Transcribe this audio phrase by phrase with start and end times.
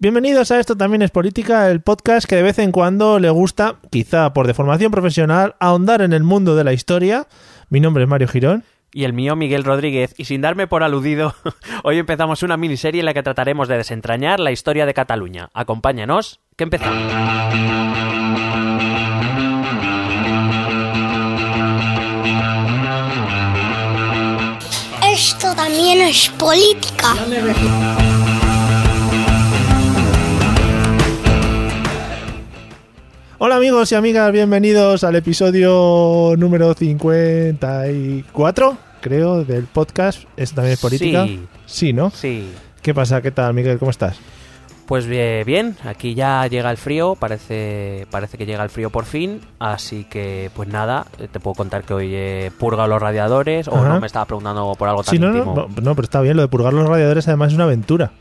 [0.00, 3.80] Bienvenidos a Esto también es política, el podcast que de vez en cuando le gusta,
[3.90, 7.26] quizá por deformación profesional, ahondar en el mundo de la historia.
[7.68, 8.62] Mi nombre es Mario Girón.
[8.92, 11.34] Y el mío, Miguel Rodríguez, y sin darme por aludido,
[11.82, 15.50] hoy empezamos una miniserie en la que trataremos de desentrañar la historia de Cataluña.
[15.52, 17.02] Acompáñanos, que empezamos.
[25.02, 27.16] Esto también es política.
[33.38, 40.24] Hola amigos y amigas, bienvenidos al episodio número 54, creo, del podcast.
[40.36, 41.24] Esto también es política.
[41.26, 41.46] Sí.
[41.66, 42.10] Sí, ¿no?
[42.10, 42.50] Sí.
[42.82, 43.22] ¿Qué pasa?
[43.22, 43.78] ¿Qué tal, Miguel?
[43.78, 44.18] ¿Cómo estás?
[44.86, 49.04] Pues bien, bien, aquí ya llega el frío, parece, parece que llega el frío por
[49.04, 53.68] fin, así que pues nada, eh, te puedo contar que hoy he purgado los radiadores
[53.68, 53.88] o Ajá.
[53.90, 55.54] no me estaba preguntando por algo tan Sí, no, no, íntimo.
[55.54, 58.12] no, no, pero está bien, lo de purgar los radiadores además es una aventura.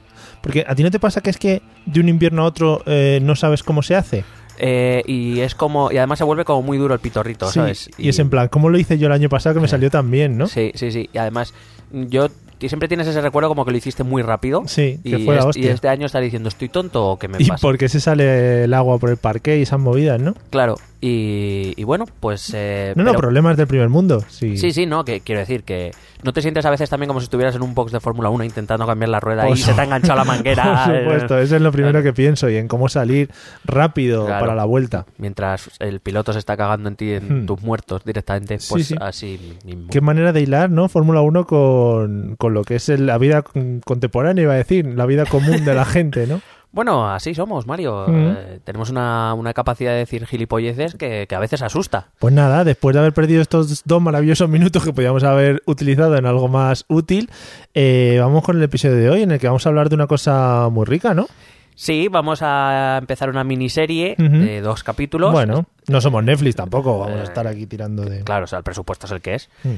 [0.41, 3.19] Porque a ti no te pasa que es que de un invierno a otro eh,
[3.23, 4.25] no sabes cómo se hace.
[4.57, 7.89] Eh, y es como, y además se vuelve como muy duro el pitorrito, Sí, ¿sabes?
[7.97, 10.09] y, es en plan, ¿cómo lo hice yo el año pasado que me salió tan
[10.09, 10.47] bien, no?
[10.47, 11.09] Sí, sí, sí.
[11.13, 11.53] Y además,
[11.91, 12.27] yo
[12.59, 14.63] y siempre tienes ese recuerdo como que lo hiciste muy rápido.
[14.65, 17.37] Sí, que y, fue la y este año estás diciendo, ¿estoy tonto o qué me
[17.39, 17.61] Y pasa?
[17.61, 20.33] por qué se sale el agua por el parque y esas movidas, ¿no?
[20.49, 22.51] Claro, y, y bueno, pues...
[22.55, 24.23] eh, No, no, pero- problemas del primer mundo.
[24.29, 25.91] Sí, Sí, sí, no, que quiero decir que
[26.23, 28.43] no te sientes a veces también como si estuvieras en un box de Fórmula 1
[28.43, 30.85] intentando cambiar la rueda y se te ha enganchado la manguera.
[30.85, 33.29] Por supuesto, eso es lo primero que pienso y en cómo salir
[33.63, 34.41] rápido Claro.
[34.45, 35.05] para la vuelta.
[35.17, 37.45] Mientras el piloto se está cagando en ti, en Hmm.
[37.45, 38.95] tus muertos directamente, pues sí.
[38.99, 39.87] así mismo.
[39.91, 40.89] Qué manera de hilar, ¿no?
[40.89, 44.85] Fórmula 1 con, con lo que es el- la vida con- contemporánea, iba a decir,
[44.85, 46.41] la vida común de la gente, ¿no?
[46.71, 48.05] Bueno, así somos, Mario.
[48.07, 48.13] Mm.
[48.15, 52.09] Eh, tenemos una, una capacidad de decir gilipolleces que, que a veces asusta.
[52.19, 56.25] Pues nada, después de haber perdido estos dos maravillosos minutos que podíamos haber utilizado en
[56.25, 57.29] algo más útil,
[57.73, 60.07] eh, vamos con el episodio de hoy en el que vamos a hablar de una
[60.07, 61.27] cosa muy rica, ¿no?
[61.73, 65.31] Sí, vamos a empezar una miniserie de dos capítulos.
[65.31, 68.23] Bueno, no somos Netflix tampoco, vamos a Eh, estar aquí tirando de...
[68.23, 69.49] Claro, o sea, el presupuesto es el que es.
[69.63, 69.73] Mm.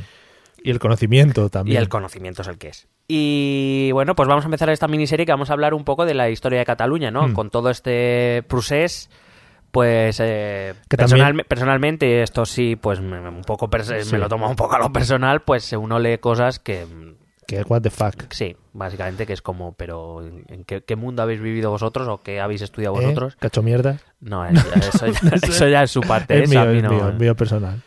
[0.63, 1.75] Y el conocimiento también.
[1.75, 2.87] Y el conocimiento es el que es.
[3.07, 6.13] Y bueno, pues vamos a empezar esta miniserie que vamos a hablar un poco de
[6.13, 7.27] la historia de Cataluña, ¿no?
[7.27, 7.33] Mm.
[7.33, 9.09] Con todo este procés,
[9.71, 13.93] pues eh, Que personal- también- personalmente, esto sí, pues me, un poco Sí.
[14.11, 16.85] me lo tomo un poco a lo personal, pues uno lee cosas que
[17.47, 18.31] Que what the fuck.
[18.31, 22.39] sí, básicamente que es como, pero ¿en qué, qué mundo habéis vivido vosotros o qué
[22.39, 23.05] habéis estudiado ¿Eh?
[23.05, 23.35] vosotros?
[23.37, 23.97] Cacho mierda.
[24.21, 25.11] No, es- eso, ya,
[25.41, 26.43] eso ya es su parte.
[26.43, 27.81] Es mío, a mí es no- mío, es mío personal.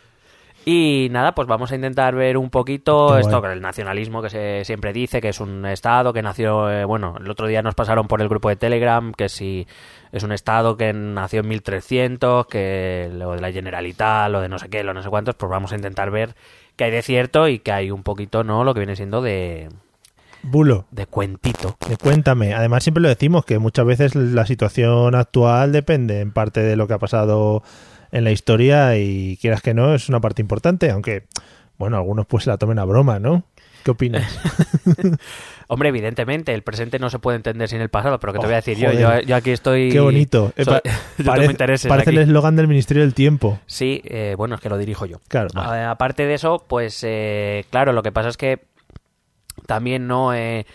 [0.65, 4.65] Y nada, pues vamos a intentar ver un poquito Qué esto el nacionalismo que se
[4.65, 8.07] siempre dice, que es un estado que nació, eh, bueno, el otro día nos pasaron
[8.07, 9.67] por el grupo de Telegram, que si
[10.11, 14.59] es un estado que nació en 1300, que lo de la Generalitat, lo de no
[14.59, 16.35] sé qué, lo no sé cuántos, pues vamos a intentar ver
[16.75, 18.63] qué hay de cierto y que hay un poquito, ¿no?
[18.63, 19.69] Lo que viene siendo de,
[20.43, 20.85] Bulo.
[20.91, 21.77] de cuentito.
[21.89, 26.61] Eh, Cuéntame, además siempre lo decimos que muchas veces la situación actual depende en parte
[26.61, 27.63] de lo que ha pasado
[28.13, 31.23] en la historia y quieras que no, es una parte importante, aunque,
[31.77, 33.43] bueno, algunos pues se la tomen a broma, ¿no?
[33.83, 34.39] ¿Qué opinas?
[35.67, 38.47] Hombre, evidentemente, el presente no se puede entender sin el pasado, pero que te Oh,
[38.47, 39.89] voy a decir yo, yo, yo aquí estoy...
[39.91, 40.53] Qué bonito.
[40.55, 40.89] Eh, soy- pa-
[41.41, 41.57] yo
[41.89, 43.59] parece el eslogan del Ministerio del Tiempo.
[43.65, 45.19] Sí, eh, bueno, es que lo dirijo yo.
[45.27, 45.83] Claro, vale.
[45.83, 48.59] aparte de eso, pues eh, claro, lo que pasa es que
[49.65, 50.65] también no eh,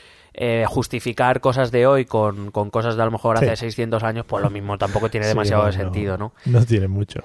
[0.41, 3.45] eh, justificar cosas de hoy con, con cosas de a lo mejor Sí.
[3.47, 6.33] hace 600 años, pues lo mismo tampoco tiene Sí, demasiado no, sentido, ¿no?
[6.47, 7.21] No tiene mucho.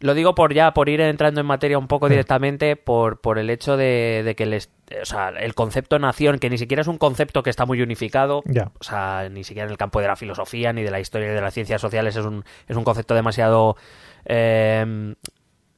[0.00, 2.12] Lo digo por ya, por ir entrando en materia un poco Sí.
[2.14, 4.70] directamente, por, por el hecho de, de que el, est-
[5.00, 8.42] o sea, el concepto nación, que ni siquiera es un concepto que está muy unificado,
[8.46, 8.70] Ya.
[8.80, 11.34] o sea, ni siquiera en el campo de la filosofía, ni de la historia, ni
[11.34, 13.76] de las ciencias sociales, es un, es un concepto demasiado...
[14.24, 15.14] eh,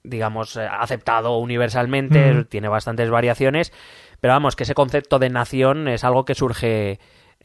[0.09, 2.45] digamos, eh, aceptado universalmente, Mm.
[2.45, 3.73] tiene bastantes variaciones,
[4.21, 6.99] pero vamos, que ese concepto de nación es algo que surge,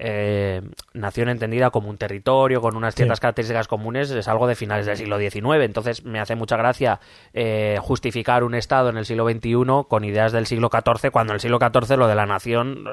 [0.03, 0.61] eh,
[0.93, 3.21] nación entendida como un territorio, con unas ciertas Sí.
[3.21, 6.99] características comunes, es algo de finales del siglo XIX, entonces me hace mucha gracia
[7.33, 9.53] eh, justificar un Estado en el siglo XXI
[9.87, 12.83] con ideas del siglo XIV, cuando en el siglo XIV lo de la nación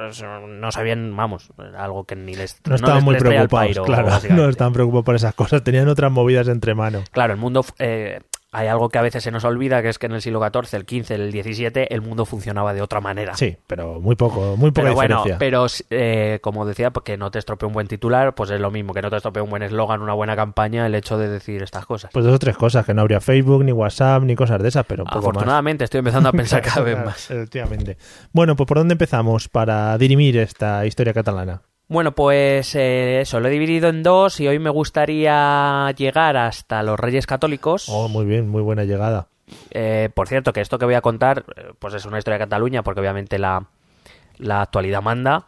[0.60, 2.60] no sabían, vamos, algo que ni les...
[2.66, 4.08] No estaban les- muy les preocupados, pairo, claro.
[4.30, 5.62] No estaban preocupados por esas cosas.
[5.64, 7.08] Tenían otras movidas entre manos.
[7.10, 7.64] Claro, el mundo.
[7.78, 10.40] eh, hay algo que a veces se nos olvida, que es que en el siglo
[10.40, 13.34] XIV, el XV, el XVII, el mundo funcionaba de otra manera.
[13.34, 15.38] Sí, pero muy poco, muy poca Pero bueno, diferencia.
[15.38, 18.94] pero eh, como decía, porque no te estropee un buen titular, pues es lo mismo
[18.94, 21.84] que no te estropee un buen eslogan, una buena campaña, el hecho de decir estas
[21.84, 22.10] cosas.
[22.12, 24.86] Pues dos o tres cosas, que no habría Facebook, ni WhatsApp, ni cosas de esas,
[24.86, 25.28] pero un poco más.
[25.28, 27.30] Afortunadamente estoy empezando a pensar cada vez más.
[27.30, 27.98] Efectivamente.
[28.32, 31.62] Bueno, pues ¿por dónde empezamos para dirimir esta historia catalana?
[31.88, 36.82] Bueno, pues eh, eso, lo he dividido en dos y hoy me gustaría llegar hasta
[36.82, 37.88] los Reyes Católicos.
[37.88, 39.28] Oh, muy bien, muy buena llegada.
[39.70, 42.44] Eh, por cierto, que esto que voy a contar, eh, pues es una historia de
[42.44, 43.68] Cataluña, porque obviamente la,
[44.36, 45.46] la actualidad manda.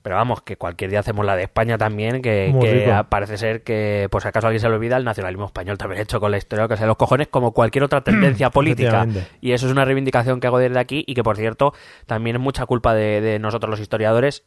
[0.00, 4.20] Pero vamos, que cualquier día hacemos la de España también, que, parece ser que, por
[4.20, 6.76] si acaso alguien se le olvida, el nacionalismo español también hecho con la historia que
[6.76, 9.06] sea los cojones, como cualquier otra tendencia política.
[9.40, 11.72] Y eso es una reivindicación que hago desde aquí y que, por cierto,
[12.06, 14.42] también es mucha culpa de, de nosotros los historiadores,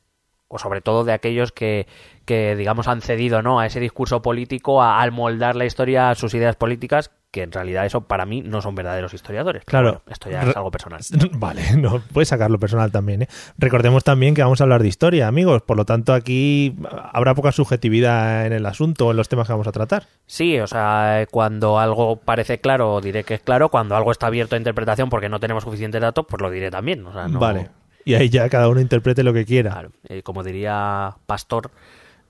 [0.48, 1.88] o sobre todo de aquellos que,
[2.26, 3.60] que digamos, han cedido ¿no?
[3.60, 7.52] a ese discurso político, a, al moldar la historia a sus ideas políticas, que en
[7.52, 9.66] realidad eso para mí no son verdaderos historiadores.
[9.66, 9.88] Claro.
[9.90, 11.02] bueno, esto ya es algo personal.
[11.34, 13.24] Vale, no, puedes sacarlo personal también.
[13.24, 13.28] ¿eh?
[13.58, 15.62] Recordemos también que vamos a hablar de historia, amigos.
[15.64, 16.78] Por lo tanto, aquí
[17.12, 20.04] habrá poca subjetividad en el asunto, en los temas que vamos a tratar.
[20.28, 23.68] Sí, o sea, cuando algo parece claro, diré que es claro.
[23.68, 27.06] Cuando algo está abierto a interpretación porque no tenemos suficientes datos, pues lo diré también.
[27.06, 27.70] O sea, no- Vale.
[28.06, 29.72] Y ahí ya cada uno interprete lo que quiera.
[29.72, 31.72] Claro, eh, como diría Pastor,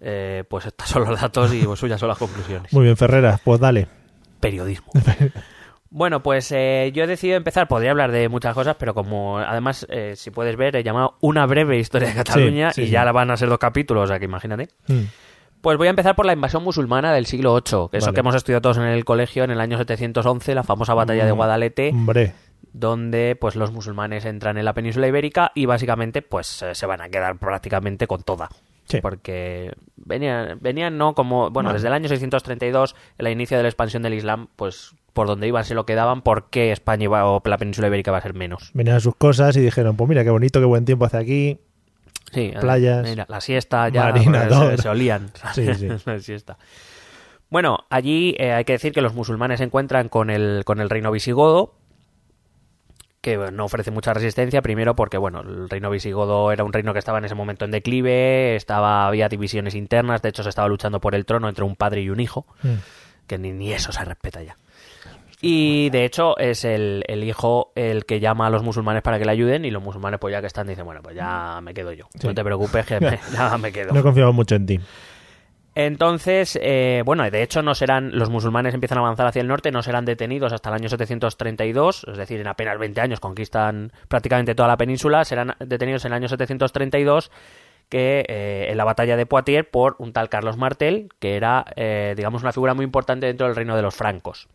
[0.01, 2.74] eh, pues estos son los datos y pues, suyas son las conclusiones.
[2.74, 3.88] Muy bien, Ferreras, pues dale.
[4.39, 4.92] Periodismo.
[5.92, 9.88] Bueno, pues eh, yo he decidido empezar, podría hablar de muchas cosas, pero como además,
[9.89, 12.92] eh, si puedes ver, he llamado una breve historia de Cataluña sí, y sí.
[12.92, 14.68] ya la van a ser dos capítulos, o sea que imagínate.
[14.88, 15.04] Mm.
[15.62, 18.13] Pues voy a empezar por la invasión musulmana del siglo VIII, que eso Vale.
[18.13, 21.31] que hemos estudiado todos en el colegio en el año 711, la famosa batalla de
[21.31, 22.33] Mm, Guadalete, Hombre,
[22.75, 27.01] donde pues los musulmanes entran en la península ibérica y básicamente pues eh, se van
[27.01, 28.50] a quedar prácticamente con toda.
[28.88, 29.00] Sí.
[29.01, 34.04] Porque venían, venían no como, bueno, desde el año 632, el inicio de la expansión
[34.04, 37.88] del Islam, pues por donde iban se lo quedaban, porque España iba, o la península
[37.88, 38.72] ibérica va a ser menos.
[38.74, 41.60] venían sus cosas y dijeron, pues mira, qué bonito, qué buen tiempo hace aquí.
[42.33, 45.31] Sí, Playas, mira, la siesta ya pues, se, se olían.
[45.54, 45.88] Sí, sí.
[46.06, 46.57] la siesta.
[47.50, 50.89] Bueno, allí eh, hay que decir que los musulmanes se encuentran con el, con el
[50.89, 51.75] reino visigodo,
[53.25, 56.94] que bueno, no ofrece mucha resistencia, primero porque bueno, el reino visigodo era un reino
[56.94, 60.68] que estaba en ese momento en declive, estaba, había divisiones internas, de hecho se estaba
[60.68, 62.74] luchando por el trono entre un padre y un hijo, Mm.
[63.25, 64.56] que ni, ni eso se respeta ya.
[65.42, 69.25] Y de hecho es el, el hijo el que llama a los musulmanes para que
[69.25, 71.92] le ayuden y los musulmanes pues ya que están dicen, bueno, pues ya me quedo
[71.94, 72.06] yo.
[72.19, 72.27] Sí.
[72.27, 73.94] No te preocupes que me- ya me quedo.
[73.94, 74.80] No confiamos mucho en ti.
[75.75, 79.72] Entonces, eh, bueno, de hecho no serán, los musulmanes empiezan a avanzar hacia el norte,
[79.72, 84.56] no serán detenidos hasta el año 732, es decir, en apenas 20 años conquistan prácticamente
[84.56, 87.30] toda la península, serán detenidos en el año 732
[87.89, 92.13] que eh, en la batalla de Poitiers por un tal Carlos Martel, que era, eh,
[92.16, 94.48] digamos, una figura muy importante dentro del reino de los francos.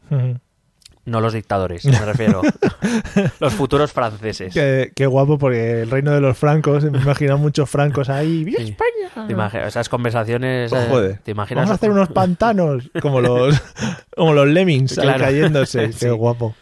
[1.06, 2.42] No los dictadores, me refiero.
[3.40, 4.52] los futuros franceses.
[4.52, 8.44] Qué, qué guapo, porque el reino de los francos, me imagino muchos francos ahí.
[8.44, 8.68] ¡Viva Sí.
[8.78, 9.26] España!
[9.26, 11.18] Te imagi- esas conversaciones, Oh, eh, joder.
[11.24, 11.62] ¿te imaginas?
[11.62, 13.60] Vamos a hacer unos pantanos, como los,
[14.16, 15.86] como los lemmings ahí cayéndose.
[15.86, 16.08] Qué Sí.
[16.10, 16.54] guapo.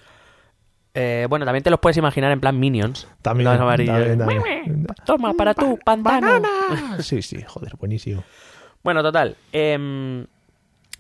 [0.95, 3.07] Eh, bueno, también te los puedes imaginar en plan Minions.
[3.23, 3.95] También, Los amarillos.
[3.97, 4.87] también, también.
[5.05, 6.27] Toma, para tú, pantano.
[6.41, 7.03] ¡Banana!
[7.03, 8.25] Sí, sí, joder, buenísimo.
[8.83, 9.37] Bueno, total.
[9.53, 10.27] em,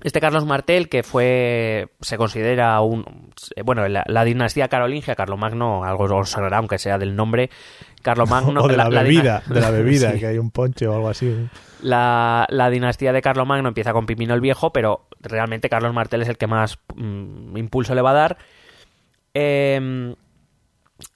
[0.03, 3.33] este Carlos Martel, que fue, se considera un...
[3.65, 7.51] Bueno, la, la dinastía carolingia, Carlomagno, algo os sonará, aunque sea del nombre.
[8.03, 8.61] Carlomagno...
[8.65, 10.19] o de la, dina- bebida, de la bebida, Sí.
[10.21, 11.49] que hay un ponche o algo así.
[11.83, 16.29] La, la dinastía de Carlomagno empieza con Pipino el Viejo, pero realmente Carlos Martel es
[16.29, 18.39] el que más mm, impulso le va a dar.
[19.35, 20.15] Em,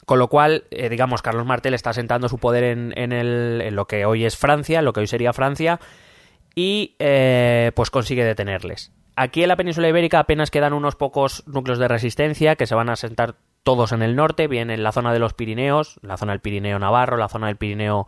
[0.06, 3.74] con lo cual, eh, digamos, Carlos Martel está sentando su poder en, en el- en
[3.74, 5.80] lo que hoy es Francia, en lo que hoy sería Francia,
[6.54, 8.92] y eh, pues consigue detenerles.
[9.14, 12.88] Aquí en la península ibérica apenas quedan unos pocos núcleos de resistencia que se van
[12.88, 16.32] a sentar todos en el norte, bien en la zona de los Pirineos, la zona
[16.32, 18.06] del Pirineo Navarro, la zona del Pirineo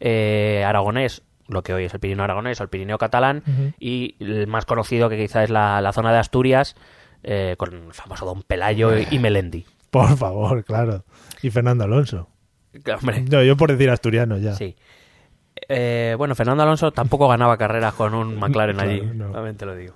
[0.00, 3.42] eh, Aragonés, lo que hoy es el Pirineo Aragonés o el Pirineo Catalán,
[3.78, 6.76] y el más conocido que quizá es la, la zona de Asturias,
[7.22, 9.66] eh, con el famoso Don Pelayo y, y Melendi.
[9.90, 11.04] Por favor, claro.
[11.42, 12.28] Y Fernando Alonso.
[13.00, 14.54] Hombre, No, yo por decir asturiano ya.
[14.54, 14.76] Sí.
[15.68, 19.66] Eh, bueno, Fernando Alonso tampoco ganaba carreras con un McLaren Claro, allí, no.
[19.66, 19.94] lo digo.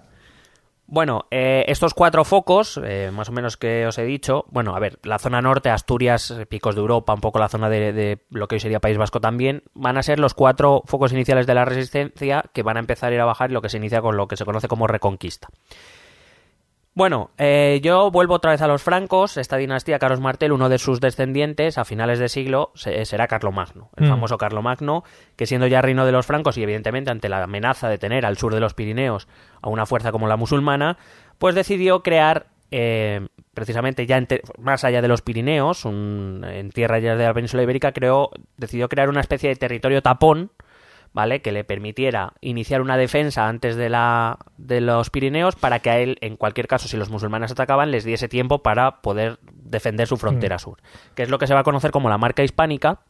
[0.90, 4.78] Bueno, eh, estos cuatro focos, eh, más o menos que os he dicho, bueno, a
[4.78, 8.48] ver, la zona norte, Asturias, Picos de Europa, un poco la zona de, de lo
[8.48, 11.66] que hoy sería País Vasco también, van a ser los cuatro focos iniciales de la
[11.66, 14.16] resistencia que van a empezar a ir a bajar y lo que se inicia con
[14.16, 15.48] lo que se conoce como reconquista.
[16.98, 19.36] Bueno, eh, yo vuelvo otra vez a los francos.
[19.36, 23.88] Esta dinastía, Carlos Martel, uno de sus descendientes a finales de siglo se- será Carlomagno,
[23.96, 24.08] el Mm.
[24.08, 25.04] famoso Carlomagno,
[25.36, 28.36] que siendo ya reino de los francos y evidentemente ante la amenaza de tener al
[28.36, 29.28] sur de los Pirineos
[29.62, 30.98] a una fuerza como la musulmana,
[31.38, 34.20] pues decidió crear, eh, precisamente ya
[34.58, 38.88] más allá de los Pirineos, un- en tierra ya de la península ibérica, creó, decidió
[38.88, 40.50] crear una especie de territorio tapón
[41.12, 41.42] ¿vale?
[41.42, 45.98] Que le permitiera iniciar una defensa antes de, la, de los Pirineos para que a
[45.98, 50.16] él, en cualquier caso, si los musulmanes atacaban, les diese tiempo para poder defender su
[50.16, 50.78] frontera sur.
[51.14, 53.00] Que es lo que se va a conocer como la marca hispánica.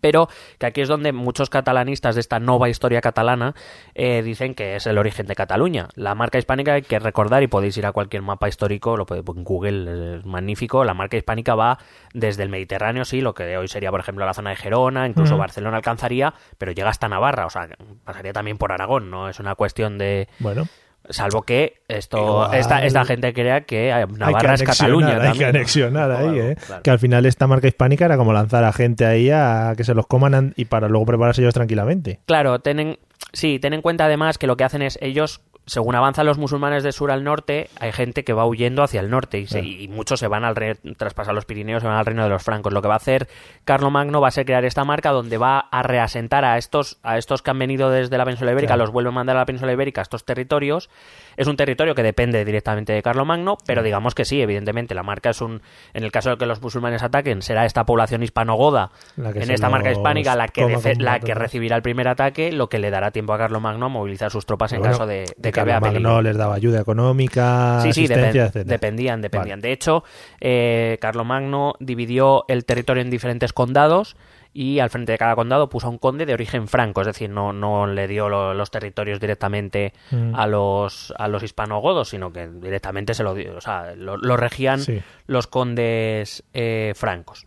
[0.00, 0.28] Pero
[0.58, 3.54] que aquí es donde muchos catalanistas de esta nueva historia catalana
[3.94, 5.88] eh, dicen que es el origen de Cataluña.
[5.94, 9.26] La marca hispánica hay que recordar, y podéis ir a cualquier mapa histórico, lo podéis
[9.28, 10.84] en Google, es magnífico.
[10.84, 11.78] La marca hispánica va
[12.14, 15.36] desde el Mediterráneo, sí, lo que hoy sería, por ejemplo, la zona de Gerona, incluso.
[15.36, 17.68] Barcelona alcanzaría, pero llega hasta Navarra, o sea,
[18.04, 20.28] pasaría también por Aragón, no es una cuestión de.
[20.38, 20.66] Bueno,
[21.10, 25.08] Salvo que esto esta, esta gente crea que Navarra es Cataluña.
[25.08, 25.48] hay que también.
[25.50, 26.56] anexionar ahí, Claro, ¿eh?
[26.66, 26.82] claro.
[26.82, 29.94] Que al final esta marca hispánica era como lanzar a gente ahí a que se
[29.94, 32.20] los coman an- y para luego prepararse ellos tranquilamente.
[32.26, 32.98] Claro, ten en-
[33.32, 35.40] sí, ten en cuenta además que lo que hacen es ellos,
[35.70, 39.08] según avanzan los musulmanes de sur al norte, hay gente que va huyendo hacia el
[39.08, 39.68] norte y, se- Claro.
[39.82, 42.28] y muchos se van al reino, tras pasar los Pirineos, se van al reino de
[42.28, 42.72] los francos.
[42.72, 43.28] Lo que va a hacer
[43.64, 47.42] Carlomagno va a ser crear esta marca donde va a reasentar a estos, a estos
[47.42, 48.84] que han venido desde la península ibérica, Claro.
[48.86, 50.90] los vuelve a mandar a la península ibérica, a estos territorios.
[51.36, 55.30] Es un territorio que depende directamente de Carlomagno, pero digamos que sí, evidentemente, la marca
[55.30, 55.62] es un,
[55.94, 59.92] en el caso de que los musulmanes ataquen, será esta población hispanogoda en esta marca
[59.92, 60.66] hispánica la que,
[60.98, 64.30] la que recibirá el primer ataque, lo que le dará tiempo a Carlomagno a movilizar
[64.30, 66.22] sus tropas en Bueno, caso de, de que vea peligro.
[66.22, 69.60] les daba ayuda económica, Sí, sí, asistencia, dependían, dependían.
[69.60, 70.04] De hecho,
[70.40, 74.16] eh, Carlomagno dividió el territorio en diferentes condados
[74.52, 77.30] y al frente de cada condado puso a un conde de origen franco, es decir,
[77.30, 80.34] no, no le dio lo- los territorios directamente Mm.
[80.34, 84.36] a los a los hispanogodos, sino que directamente se lo dio, o sea, lo, lo
[84.36, 85.00] regían Sí.
[85.28, 87.46] los condes eh, francos.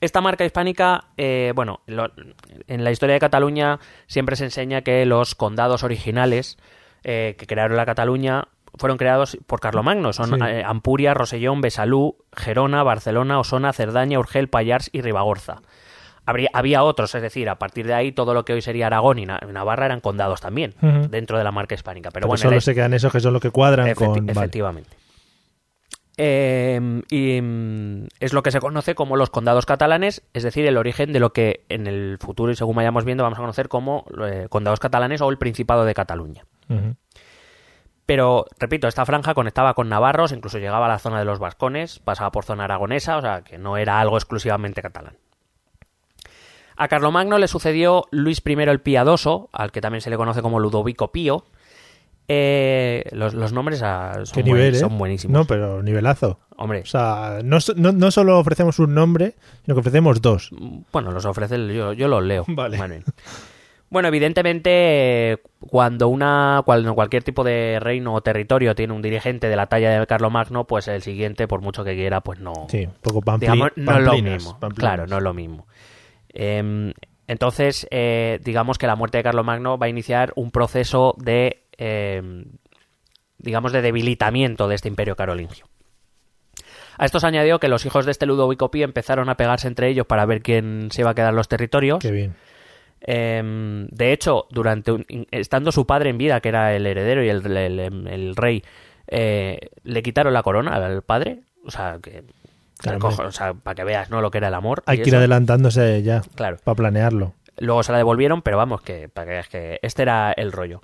[0.00, 2.12] Esta marca hispánica, eh, bueno, lo-
[2.68, 6.58] en la historia de Cataluña siempre se enseña que los condados originales
[7.08, 8.48] eh, que crearon la Cataluña
[8.78, 10.12] fueron creados por Carlomagno.
[10.12, 10.36] Son Sí.
[10.46, 15.62] eh, Ampuria, Rosellón, Besalú, Gerona, Barcelona, Osona, Cerdaña, Urgel, Pallars y Ribagorza.
[16.26, 19.20] Habría- había otros, es decir, a partir de ahí todo lo que hoy sería Aragón
[19.20, 20.74] y Na- Navarra eran condados también,
[21.08, 22.10] dentro de la marca hispánica.
[22.10, 24.26] Pero, Pero bueno, solo se quedan esos que son los que cuadran Efecti- con...
[24.26, 24.32] vale.
[24.32, 24.90] Efectivamente.
[26.18, 30.78] Eh, y mm, es lo que se conoce como los condados catalanes, es decir, el
[30.78, 34.06] origen de lo que en el futuro y según vayamos viendo vamos a conocer como
[34.26, 36.44] eh, condados catalanes o el Principado de Cataluña.
[38.06, 41.98] Pero, repito, esta franja conectaba con navarros, incluso llegaba a la zona de los vascones,
[41.98, 45.16] pasaba por zona aragonesa, o sea que no era algo exclusivamente catalán.
[46.76, 50.60] A Carlomagno le sucedió Luis I el Piadoso, al que también se le conoce como
[50.60, 51.46] Ludovico Pío.
[52.28, 54.78] Eh, los, los nombres ah, son, ¿Qué buen- nivel, eh?
[54.78, 55.32] son buenísimos.
[55.40, 56.38] No, pero nivelazo.
[56.56, 60.50] Hombre, O sea, no, so- no, no solo ofrecemos un nombre, sino que ofrecemos dos.
[60.92, 62.44] bueno, los ofrece, yo, yo los leo.
[62.48, 62.76] Vale.
[62.76, 63.04] Bien.
[63.96, 69.56] Bueno, evidentemente, cuando una cuando cualquier tipo de reino o territorio tiene un dirigente de
[69.56, 72.66] la talla de Carlomagno, pues el siguiente, por mucho que quiera, pues no.
[72.68, 74.60] Sí, poco pampli- digamos, no es lo mismo.
[74.60, 74.78] pamplinas.
[74.78, 75.66] Claro, no es lo mismo.
[76.28, 76.92] Em,
[77.26, 82.44] entonces, eh, digamos que la muerte de Carlomagno va a iniciar un proceso de, em,
[83.38, 85.64] digamos, de debilitamiento de este imperio carolingio.
[86.98, 89.88] A esto se añadió que los hijos de este Ludovico Pío empezaron a pegarse entre
[89.88, 92.00] ellos para ver quién se iba a quedar los territorios.
[92.00, 92.34] Qué bien.
[93.00, 97.28] Em, de hecho, durante un- estando su padre en vida, que era el heredero y
[97.28, 98.62] el, el- el rey,
[99.08, 101.40] eh, le quitaron la corona al padre.
[101.64, 102.24] O sea, que,
[102.78, 103.26] Claro, cojo- hombre.
[103.28, 104.20] o sea, para que veas ¿no?
[104.20, 104.82] lo que era el amor.
[104.86, 106.56] Hay que ir adelantándose ya, Claro.
[106.64, 107.34] para planearlo.
[107.58, 110.82] Luego se la devolvieron, pero vamos, que para que veas que este era el rollo.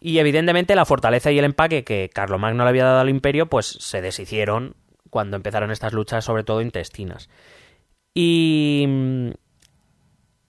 [0.00, 3.66] Y evidentemente la fortaleza y el empaque que Carlomagno le había dado al imperio, pues
[3.66, 4.76] se deshicieron
[5.10, 7.28] cuando empezaron estas luchas, sobre todo intestinas.
[8.14, 9.32] Y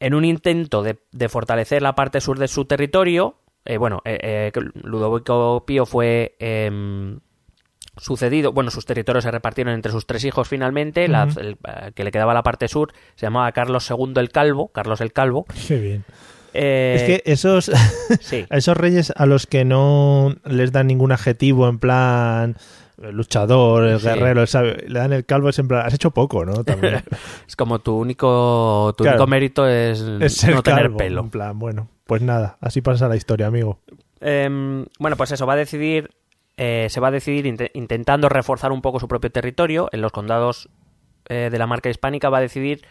[0.02, 4.52] en un intento de, de fortalecer la parte sur de su territorio, eh, bueno, eh,
[4.54, 7.20] eh, Ludovico Pío fue em,
[7.98, 11.40] sucedido, bueno, sus territorios se repartieron entre sus tres hijos finalmente, la- Ujú.
[11.40, 15.02] el, eh, que le quedaba la parte sur se llamaba Carlos II el Calvo, Carlos
[15.02, 15.46] el Calvo.
[15.68, 16.04] Qué bien.
[16.54, 17.72] Eh, es que esos,
[18.22, 22.58] sí, a esos reyes a los que no les dan ningún adjetivo en plan
[23.04, 24.08] el luchador, el Sí.
[24.08, 26.64] guerrero, el sabio, le dan el calvo, plan, has hecho poco, ¿no?
[26.64, 27.04] También.
[27.48, 29.18] es como tu único, tu Claro.
[29.18, 31.22] único mérito es, es no tener calvo, pelo.
[31.22, 33.80] En plan, bueno, pues nada, así pasa la historia, amigo.
[34.20, 36.10] Em, bueno, pues eso, va a decidir
[36.58, 39.90] eh, se va a decidir inte- intentando reforzar un poco su propio territorio.
[39.94, 40.70] En los condados
[41.30, 42.82] eh, de la marca hispánica va a decidir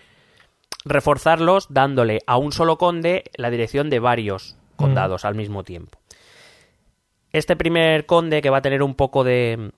[0.85, 5.99] reforzarlos dándole a un solo conde la dirección de varios condados al mismo tiempo.
[7.33, 9.71] Este primer conde, que va a tener un poco de,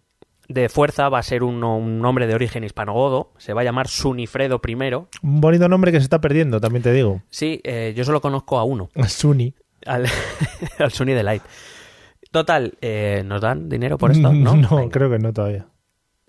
[0.53, 3.33] de fuerza, va a ser un, un hombre de origen hispanogodo.
[3.39, 4.75] Se va a llamar Sunifredo I.
[4.75, 7.23] Un bonito nombre que se está perdiendo, también te digo.
[7.31, 8.89] Sí, eh, yo solo conozco a uno.
[9.09, 9.55] Suni.
[9.87, 10.07] al,
[10.79, 11.43] al Sunny Delight.
[12.31, 14.33] Total, eh, ¿nos dan dinero por esto?
[14.33, 14.89] No, Venga.
[14.91, 15.67] creo que no todavía.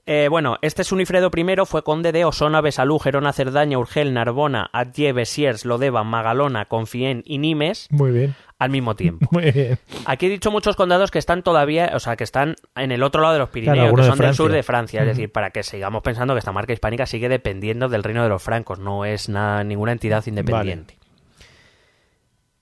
[0.06, 5.14] Eh, bueno, este Sunifredo I fue conde de Osona, Besalú, Gerona, Cerdaña, Urgel, Narbona, Atlle,
[5.14, 8.36] Besiers, Lodeva, Magalona, Confien y Nimes Muy bien.
[8.64, 9.28] Al mismo tiempo.
[9.32, 9.78] Muy bien.
[10.06, 13.22] Aquí he dicho muchos condados que están todavía, o sea, que están en el otro
[13.22, 15.02] lado de los Pirineos, Claro, que de son del sur de Francia.
[15.02, 18.30] Es decir, para que sigamos pensando que esta marca hispánica sigue dependiendo del reino de
[18.30, 20.98] los francos, no es nada, ninguna entidad independiente.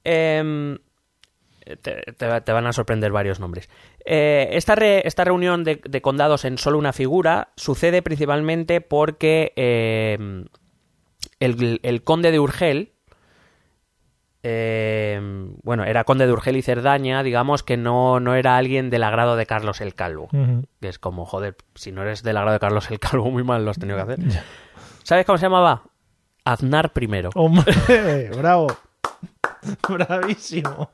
[0.04, 0.80] Em,
[1.64, 3.70] te, te- te van a sorprender varios nombres.
[4.06, 9.54] Eh, esta, re- esta reunión de, de condados en solo una figura sucede principalmente porque
[9.56, 10.46] em,
[11.40, 12.91] el, el conde de Urgel,
[14.44, 15.20] eh,
[15.64, 19.36] bueno, era conde de Urgel y Cerdaña, digamos que no, no era alguien del agrado
[19.36, 20.30] de Carlos el Calvo.
[20.80, 23.64] Que es como, joder, si no eres del agrado de Carlos el Calvo, muy mal
[23.64, 24.44] lo has tenido que hacer.
[25.04, 25.84] ¿Sabes cómo se llamaba?
[26.44, 27.08] Aznar I.
[27.36, 28.68] Hombre, bravo.
[29.88, 30.90] Bravísimo.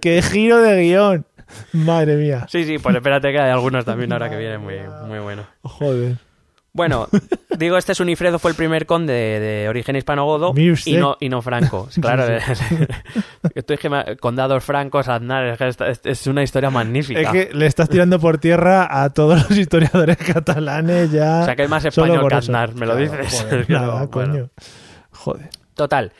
[0.00, 1.26] Qué giro de guion.
[1.72, 2.46] Madre mía.
[2.48, 4.76] Sí, sí, pues espérate que hay algunos también ahora que vienen muy,
[5.08, 5.46] muy buenos.
[5.62, 6.18] Joder.
[6.74, 7.06] Bueno,
[7.58, 11.42] digo, este Sunifredo fue el primer conde de, de origen hispanogodo y no, y no
[11.42, 11.88] franco.
[12.00, 12.24] Claro,
[13.54, 17.20] esto es que me- condados francos, Aznar, es, es- una historia magnífica.
[17.20, 21.40] Es que le estás tirando por tierra a todos los historiadores catalanes ya.
[21.42, 22.34] O sea, que es más español que.
[22.34, 23.42] Aznar, ¿me lo dices?
[23.42, 24.10] joder, nada, bueno.
[24.32, 24.50] coño.
[25.10, 25.50] Joder.
[25.74, 26.12] Total,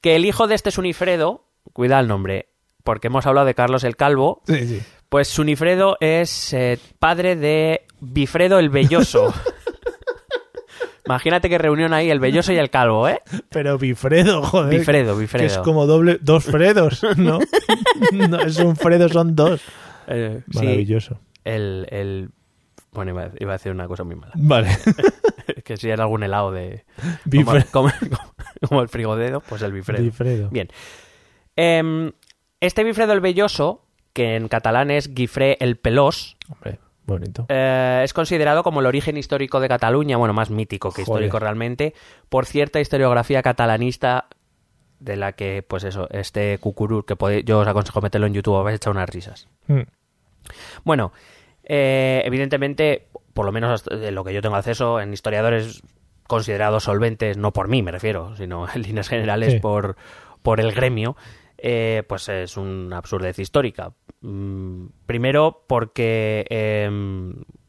[0.00, 2.48] que el hijo de este Sunifredo, cuida el nombre,
[2.82, 4.82] porque hemos hablado de Carlos el Calvo, Sí, sí.
[5.08, 9.32] pues Sunifredo es eh, padre de Bifredo el Belloso.
[11.04, 13.20] Imagínate qué reunión ahí, el Belloso y el Calvo, ¿eh?
[13.50, 14.78] Pero Bifredo, joder.
[14.78, 15.46] Bifredo, Que Bifredo.
[15.46, 17.40] es como doble, dos Fredos, ¿no?
[18.28, 19.62] no es un Fredo, son dos.
[20.06, 21.18] Eh, sí, Maravilloso.
[21.44, 22.30] el, el...
[22.92, 24.32] Bueno, iba, iba a decir una cosa muy mala.
[24.36, 24.68] Vale.
[25.64, 26.84] que si era algún helado de...
[26.96, 27.64] Como, Bifredo.
[27.72, 27.90] como-
[28.68, 30.02] como el frigodedo, pues el Bifredo.
[30.04, 30.48] Bifredo.
[30.50, 30.68] Bien.
[31.56, 32.12] Em,
[32.60, 37.46] este Bifredo el Belloso, que en catalán es Guifré el Pelós, Hombre, bonito.
[37.48, 41.22] eh, es considerado como el origen histórico de Cataluña, bueno, más mítico que Joder.
[41.24, 41.94] histórico realmente,
[42.28, 44.26] por cierta historiografía catalanista
[45.00, 48.74] de la que, pues eso, este cucurú, que yo os aconsejo meterlo en YouTube, vais
[48.74, 49.48] a echar unas risas.
[49.66, 49.80] Mm.
[50.84, 51.12] Bueno,
[51.64, 55.82] eh, evidentemente, por lo menos de lo que yo tengo acceso, en historiadores
[56.28, 59.60] considerados solventes, no por mí me refiero, sino en líneas generales Sí.
[59.60, 59.96] por,
[60.42, 61.16] por el gremio,
[61.62, 63.92] eh, pues es una absurdez histórica.
[64.20, 66.90] Mm, primero porque, eh,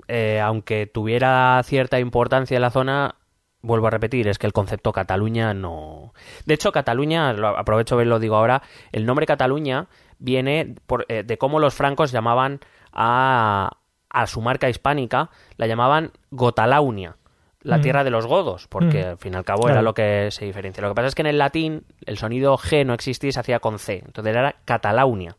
[0.08, 3.16] eh, aunque tuviera cierta importancia en la zona,
[3.62, 6.14] vuelvo a repetir, es que el concepto Cataluña no...
[6.46, 11.38] De hecho, Cataluña, aprovecho y lo digo ahora, el nombre Cataluña viene por, eh, de
[11.38, 13.78] cómo los francos llamaban a,
[14.10, 17.18] a su marca hispánica, la llamaban Gotalaunia,
[17.64, 19.08] la tierra de los godos, porque Mm.
[19.10, 19.74] al fin y al cabo Claro.
[19.76, 20.82] era lo que se diferencia.
[20.82, 23.40] Lo que pasa es que en el latín el sonido G no existía y se
[23.40, 25.38] hacía con C, entonces era Catalaunia,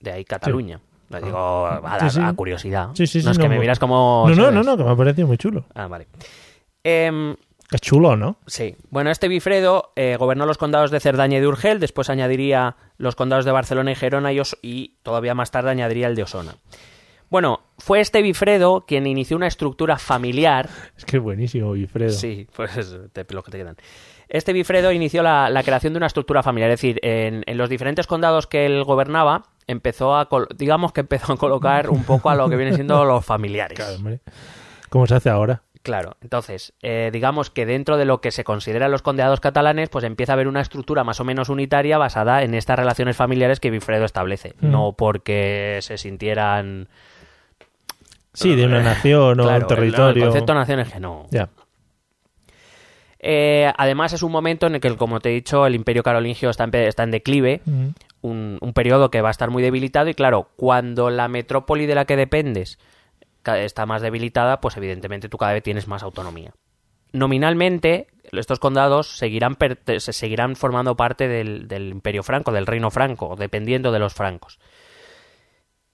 [0.00, 0.80] de ahí Cataluña.
[1.10, 2.20] Lo digo a, a- Sí, sí.
[2.24, 2.88] a curiosidad.
[2.94, 3.60] Sí, sí, sí, no es que no, me no.
[3.60, 4.26] miras como...
[4.34, 5.66] No, no, no, que me ha parecido muy chulo.
[5.74, 6.06] Ah, vale.
[6.84, 7.36] Em,
[7.70, 8.36] Es chulo, ¿no?
[8.46, 8.76] Sí.
[8.90, 13.14] Bueno, este Bifredo eh, gobernó los condados de Cerdaña y de Urgel, después añadiría los
[13.16, 16.54] condados de Barcelona y Gerona y, Os- y todavía más tarde añadiría el de Osona.
[17.32, 20.68] Bueno, fue este Bifredo quien inició una estructura familiar.
[20.98, 22.10] Es que es buenísimo, Bifredo.
[22.10, 23.76] Sí, pues te, lo que te quedan.
[24.28, 27.70] Este Bifredo inició la, la creación de una estructura familiar, es decir, en, en los
[27.70, 32.34] diferentes condados que él gobernaba, empezó a, digamos que empezó a colocar un poco a
[32.34, 33.78] lo que vienen siendo los familiares.
[33.78, 34.20] Claro, hombre.
[34.90, 35.62] ¿Cómo se hace ahora?
[35.82, 40.04] Claro, entonces, eh, digamos que dentro de lo que se consideran los condeados catalanes, pues
[40.04, 43.70] empieza a haber una estructura más o menos unitaria basada en estas relaciones familiares que
[43.70, 44.54] Bifredo establece.
[44.60, 44.70] Mm.
[44.70, 46.90] No porque se sintieran...
[48.34, 50.22] Sí, de una Eh, nación o claro, un territorio.
[50.24, 51.26] El, concepto de nación es que no.
[51.30, 51.48] Ya.
[53.18, 56.50] Eh, además, es un momento en el que, como te he dicho, el imperio carolingio
[56.50, 57.86] está en, pe- está en declive, Mm.
[58.22, 61.94] un, un periodo que va a estar muy debilitado y claro, cuando la metrópoli de
[61.94, 62.78] la que dependes
[63.44, 66.52] está más debilitada, pues evidentemente tú cada vez tienes más autonomía.
[67.12, 72.90] Nominalmente, estos condados seguirán, perte- se seguirán formando parte del, del imperio franco, del reino
[72.90, 74.58] franco, dependiendo de los francos.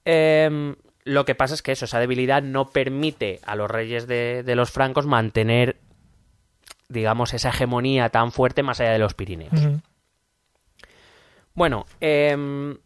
[0.05, 0.77] Em,
[1.09, 4.55] lo que pasa es que eso, esa debilidad no permite a los reyes de, de
[4.55, 5.77] los francos mantener,
[6.89, 9.81] digamos, esa hegemonía tan fuerte más allá de los Pirineos.
[11.55, 12.77] Bueno, em,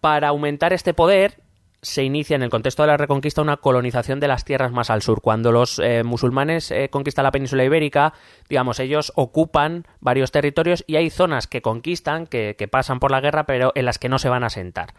[0.00, 1.40] para aumentar este poder,
[1.82, 5.00] se inicia en el contexto de la Reconquista una colonización de las tierras más al
[5.02, 5.20] sur.
[5.22, 8.12] Cuando los eh, musulmanes eh, conquistan la península ibérica,
[8.48, 13.20] digamos, ellos ocupan varios territorios y hay zonas que conquistan, que, que pasan por la
[13.20, 14.94] guerra, pero en las que no se van a sentar.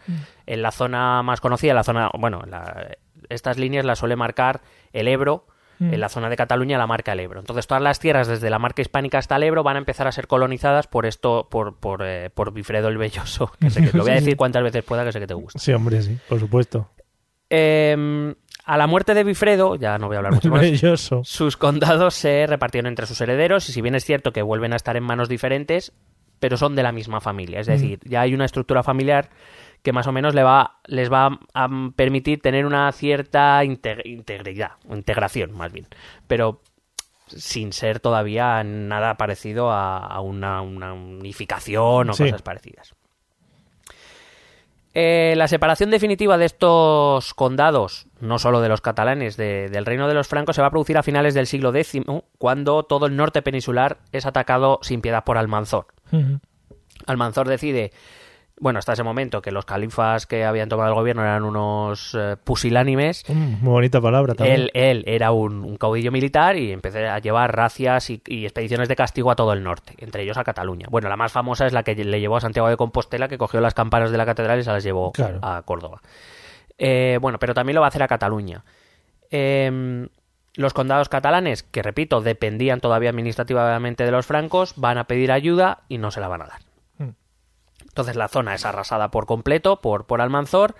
[0.46, 2.96] En la zona más conocida, la zona, bueno, la-
[3.28, 4.60] estas líneas las suele marcar
[4.92, 5.46] el Ebro.
[5.80, 7.40] En la zona de Cataluña la marca el Ebro.
[7.40, 10.12] Entonces todas las tierras desde la marca hispánica hasta el Ebro van a empezar a
[10.12, 13.50] ser colonizadas por esto, por, por, eh, por Bifredo el Belloso.
[13.60, 15.58] Que sé que- lo voy a decir cuantas veces pueda que sé que te gusta.
[15.58, 16.88] Sí, hombre, sí, por supuesto.
[17.50, 22.14] Eh, a la muerte de Bifredo, ya no voy a hablar mucho más, sus condados
[22.14, 25.02] se repartieron entre sus herederos y si bien es cierto que vuelven a estar en
[25.02, 25.92] manos diferentes,
[26.38, 27.60] pero son de la misma familia.
[27.60, 29.30] Es decir, ya hay una estructura familiar
[29.82, 34.72] que más o menos le va, les va a permitir tener una cierta inte- integridad,
[34.88, 35.86] o integración más bien,
[36.26, 36.60] pero
[37.26, 42.24] sin ser todavía nada parecido a, a una, una unificación o Sí.
[42.24, 42.94] cosas parecidas.
[44.94, 50.06] Eh, la separación definitiva de estos condados, no solo de los catalanes, de- del reino
[50.06, 52.02] de los francos, se va a producir a finales del siglo X,
[52.36, 55.86] cuando todo el norte peninsular es atacado sin piedad por Almanzor.
[57.06, 57.90] Almanzor decide,
[58.60, 62.36] bueno, hasta ese momento que los califas que habían tomado el gobierno eran unos eh,
[62.42, 64.60] pusilánimes, Mm, muy bonita palabra también.
[64.60, 68.88] él, él era un, un caudillo militar y empezó a llevar racias y, y expediciones
[68.88, 70.86] de castigo a todo el norte, entre ellos a Cataluña.
[70.90, 73.60] Bueno, la más famosa es la que le llevó a Santiago de Compostela, que cogió
[73.60, 75.38] las campanas de la catedral y se las llevó Claro.
[75.42, 76.00] a Córdoba.
[76.78, 78.64] Eh, bueno, pero también lo va a hacer a Cataluña.
[79.30, 80.08] Em,
[80.54, 85.80] los condados catalanes, que repito, dependían todavía administrativamente de los francos, van a pedir ayuda
[85.88, 86.60] y no se la van a dar.
[87.92, 90.74] Entonces la zona es arrasada por completo por, por Almanzor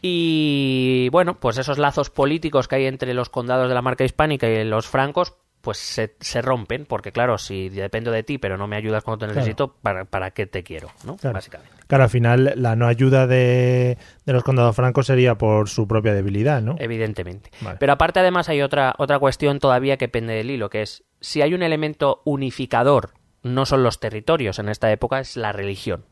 [0.00, 4.46] y bueno, pues esos lazos políticos que hay entre los condados de la marca hispánica
[4.48, 8.68] y los francos, pues se, se rompen, porque claro, si dependo de ti, pero no
[8.68, 9.40] me ayudas cuando te Claro.
[9.40, 10.88] necesito, ¿para, ¿para qué te quiero?
[11.04, 11.16] ¿no?
[11.16, 11.34] Claro.
[11.34, 11.74] Básicamente.
[11.88, 16.14] Claro, al final la no ayuda de, de los condados francos sería por su propia
[16.14, 16.76] debilidad, ¿no?
[16.78, 17.50] Evidentemente.
[17.62, 17.78] Vale.
[17.80, 21.42] Pero aparte, además, hay otra, otra cuestión todavía que pende del hilo, que es si
[21.42, 23.10] hay un elemento unificador,
[23.42, 26.04] no son los territorios en esta época, es la religión.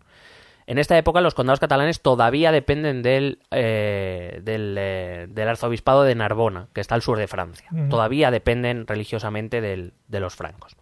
[0.66, 6.14] En esta época los condados catalanes todavía dependen del, eh, del, eh, del arzobispado de
[6.16, 7.68] Narbona, que está al sur de Francia.
[7.88, 10.74] Todavía dependen religiosamente del- de los francos.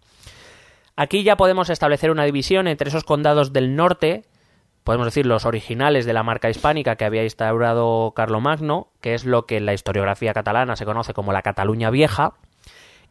[0.95, 4.23] Aquí ya podemos establecer una división entre esos condados del norte,
[4.83, 9.45] podemos decir los originales de la marca hispánica que había instaurado Carlomagno, que es lo
[9.45, 12.33] que en la historiografía catalana se conoce como la Cataluña Vieja,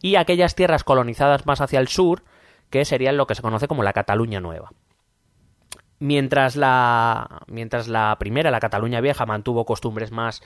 [0.03, 2.25] y aquellas tierras colonizadas más hacia el sur,
[2.71, 4.71] que serían lo que se conoce como la Cataluña Nueva.
[6.00, 10.42] Mientras la, mientras la primera, la Cataluña Vieja, mantuvo costumbres más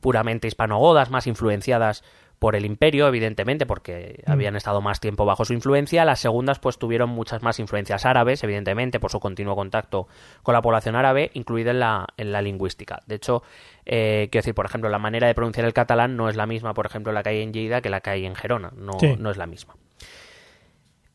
[0.00, 2.04] puramente hispanogodas, más influenciadas
[2.38, 6.04] por el imperio, evidentemente, porque habían estado más tiempo bajo su influencia.
[6.04, 10.06] Las segundas, pues tuvieron muchas más influencias árabes, evidentemente, por su continuo contacto
[10.44, 13.00] con la población árabe, incluida en la, en la lingüística.
[13.06, 13.42] De hecho,
[13.86, 16.74] eh, quiero decir, por ejemplo, la manera de pronunciar el catalán no es la misma,
[16.74, 18.70] por ejemplo, la que hay en Lleida que la que hay en Gerona.
[18.76, 19.16] No, Sí.
[19.18, 19.74] no es la misma.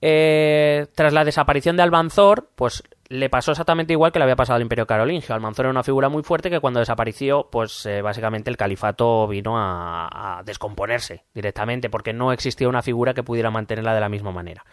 [0.01, 2.83] Eh, tras la desaparición de Almanzor, pues
[3.13, 5.36] le pasó exactamente igual que le había pasado al Imperio Carolingio.
[5.36, 9.58] Almanzor era una figura muy fuerte que cuando desapareció, pues eh, básicamente el califato vino
[9.58, 14.32] a, a descomponerse directamente porque no existía una figura que pudiera mantenerla de la misma
[14.32, 14.65] manera.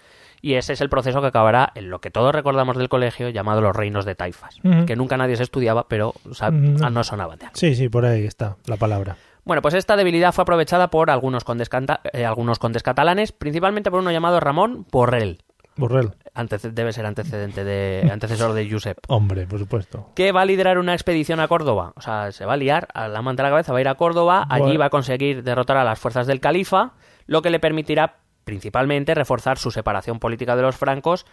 [0.43, 3.61] Y ese es el proceso que acabará en lo que todos recordamos del colegio llamado
[3.61, 7.45] los reinos de taifas, que nunca nadie se estudiaba, pero o sea, no sonaban de
[7.47, 7.57] algo.
[7.57, 9.17] Sí, sí, por ahí está la palabra.
[9.45, 13.91] Bueno, pues esta debilidad fue aprovechada por algunos condes, canta- eh, algunos condes catalanes, principalmente
[13.91, 15.43] por uno llamado Ramón Borrell,
[15.77, 16.15] Borrell.
[16.41, 18.99] Antece- debe ser antecedente de antecesor de Josep.
[19.09, 20.11] Hombre, por supuesto.
[20.15, 21.93] que va a liderar una expedición a Córdoba.
[21.97, 23.89] O sea se va a liar a la manta de la cabeza va a ir
[23.89, 24.47] a Córdoba.
[24.49, 26.93] Allí va a conseguir derrotar a las fuerzas del califa
[27.27, 31.27] lo que le permitirá principalmente reforzar su separación política de los francos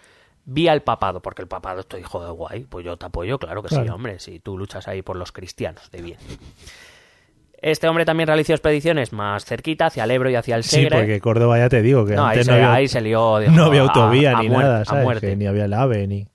[0.49, 2.65] vía el papado porque el papado estoy hijo de guay.
[2.65, 5.89] Pues yo te apoyo claro que sí hombre si tú luchas ahí por los cristianos
[5.91, 6.17] de bien
[7.61, 10.97] este hombre también realizó expediciones más cerquita hacia el Ebro y hacia el Sí, Segre
[10.97, 13.39] porque Córdoba ya te digo que no, ahí antes se, no, había, ahí se lió
[13.51, 16.27] no había autovía a ni muerte, nada, ni había el AVE ni...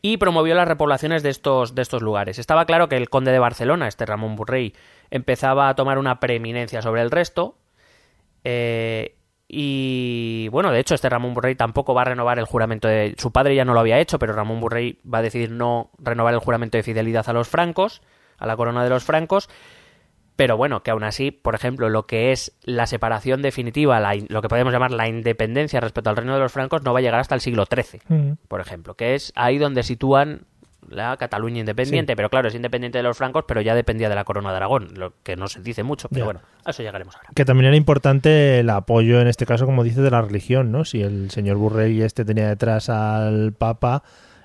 [0.00, 2.38] y promovió las repoblaciones de estos, de estos lugares.
[2.38, 4.74] Estaba claro que el conde de Barcelona, este Ramón Burrey,
[5.10, 7.56] empezaba a tomar una preeminencia sobre el resto.
[8.44, 9.16] eh,
[9.54, 13.14] y bueno, de hecho, este Ramón Burrey tampoco va a renovar el juramento de.
[13.18, 16.32] Su padre ya no lo había hecho, pero Ramón Burrey va a decidir no renovar
[16.32, 18.00] el juramento de fidelidad a los francos,
[18.38, 19.50] a la corona de los francos.
[20.36, 24.40] Pero bueno, que aún así, por ejemplo, lo que es la separación definitiva, la lo
[24.42, 27.20] que podemos llamar la independencia respecto al reino de los francos, no va a llegar
[27.20, 28.32] hasta el siglo XIII Mm.
[28.48, 30.42] por ejemplo, que es ahí donde sitúan
[30.88, 34.24] la Cataluña independiente, pero claro, es independiente de los francos, pero ya dependía de la
[34.24, 36.24] corona de Aragón, lo que no se dice mucho, pero Ya.
[36.24, 37.28] bueno, a eso llegaremos ahora.
[37.34, 40.84] Que también era importante el apoyo, en este caso, como dices, de la religión, ¿no?
[40.84, 44.02] Si el señor Burrell este tenía detrás al Papa,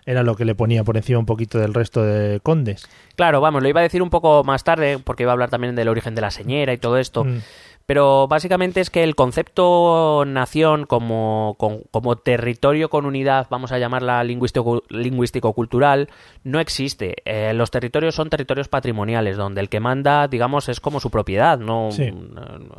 [0.08, 2.88] era lo que le ponía por encima un poquito del resto de condes.
[3.16, 5.76] Claro, vamos, lo iba a decir un poco más tarde, porque iba a hablar también
[5.76, 7.26] del origen de la señera y todo esto.
[7.26, 7.42] Mm.
[7.86, 11.56] Pero básicamente es que el concepto nación como,
[11.92, 16.10] como territorio con unidad, vamos a llamarla lingüístico- lingüístico-cultural,
[16.44, 17.16] no existe.
[17.26, 21.60] Eh, los territorios son territorios patrimoniales, donde el que manda, digamos, es como su propiedad.
[21.60, 22.12] No, Sí.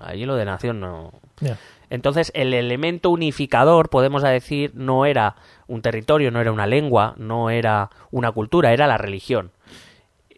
[0.03, 1.13] allí lo de nación no.
[1.91, 7.51] Entonces, el elemento unificador, podemos decir, no era un territorio, no era una lengua, no
[7.51, 9.53] era una cultura, era la religión.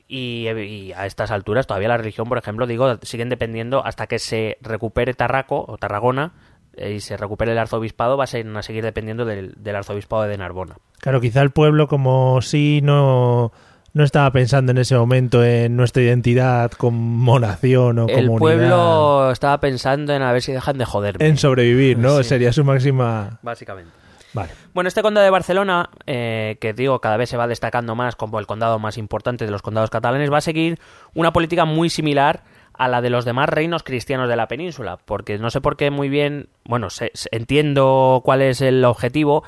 [0.07, 0.49] Y,
[0.97, 5.15] a estas alturas todavía la religión, por ejemplo, digo, siguen dependiendo hasta que se recupere
[5.15, 6.33] Tarraco o Tarragona
[6.77, 10.77] eh, y se recupere el arzobispado, va a seguir dependiendo del, del arzobispado de Narbona.
[10.99, 13.53] Claro, quizá el pueblo como sí no,
[13.93, 19.31] no estaba pensando en ese momento en nuestra identidad como nación o el como pueblo
[19.33, 21.27] estaba pensando en a ver si dejan de joderme.
[21.27, 22.19] en sobrevivir, ¿no?
[22.19, 22.25] Sí.
[22.25, 23.39] Sería su máxima...
[23.43, 23.91] Básicamente.
[24.33, 24.51] Vale.
[24.75, 28.39] Bueno, este condado de Barcelona, eh, que digo cada vez se va destacando más como
[28.39, 30.79] el condado más importante de los condados catalanes, va a seguir
[31.15, 35.37] una política muy similar a la de los demás reinos cristianos de la península, porque
[35.39, 39.43] no sé por qué muy bien, bueno, sé- sé- entiendo cuál es el objetivo,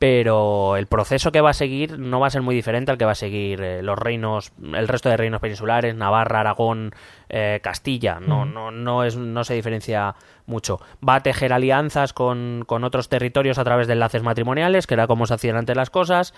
[0.00, 3.04] pero el proceso que va a seguir no va a ser muy diferente al que
[3.04, 6.94] va a seguir eh, los reinos, el resto de reinos peninsulares, Navarra, Aragón,
[7.28, 8.18] eh, Castilla.
[8.18, 10.14] No, no, no, es, no se diferencia
[10.46, 10.80] mucho.
[11.06, 15.06] Va a tejer alianzas con, con otros territorios a través de enlaces matrimoniales, que era
[15.06, 16.32] como se hacían antes las cosas.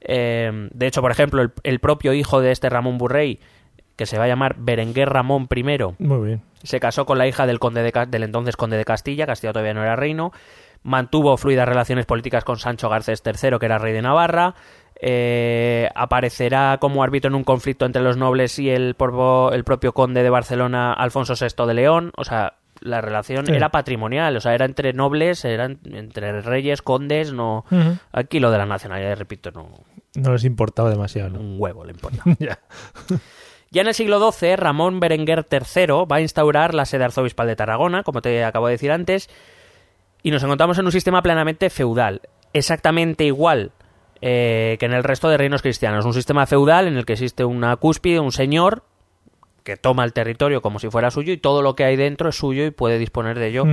[0.00, 3.40] Eh, de hecho, por ejemplo, el, el propio hijo de este Ramón Burrey,
[3.96, 5.64] que se va a llamar Berenguer Ramón I,
[5.98, 6.42] Muy bien.
[6.62, 9.74] se casó con la hija del, conde de del entonces conde de Castilla, Castilla todavía
[9.74, 10.30] no era reino,
[10.82, 14.54] mantuvo fluidas relaciones políticas con Sancho Garcés III, que era rey de Navarra,
[15.00, 19.92] eh, aparecerá como árbitro en un conflicto entre los nobles y el, porvo- el propio
[19.92, 23.52] conde de Barcelona, Alfonso VI de León, o sea, la relación Sí.
[23.52, 27.64] era patrimonial, o sea, era entre nobles, eran entre reyes, condes, no...
[28.12, 29.68] Aquí lo de la nacionalidad, repito, no...
[30.14, 31.40] No les importaba demasiado, ¿no?
[31.40, 32.22] Un huevo le importa.
[32.38, 32.58] ya.
[33.70, 37.56] Ya en el siglo XII, Ramón Berenguer III va a instaurar la sede arzobispal de
[37.56, 39.28] Tarragona, como te acabo de decir antes,
[40.22, 43.72] y nos encontramos en un sistema plenamente feudal, exactamente igual
[44.20, 46.04] eh, que en el resto de reinos cristianos.
[46.04, 48.82] Un sistema feudal en el que existe una cúspide, un señor
[49.62, 52.36] que toma el territorio como si fuera suyo y todo lo que hay dentro es
[52.36, 53.64] suyo y puede disponer de ello.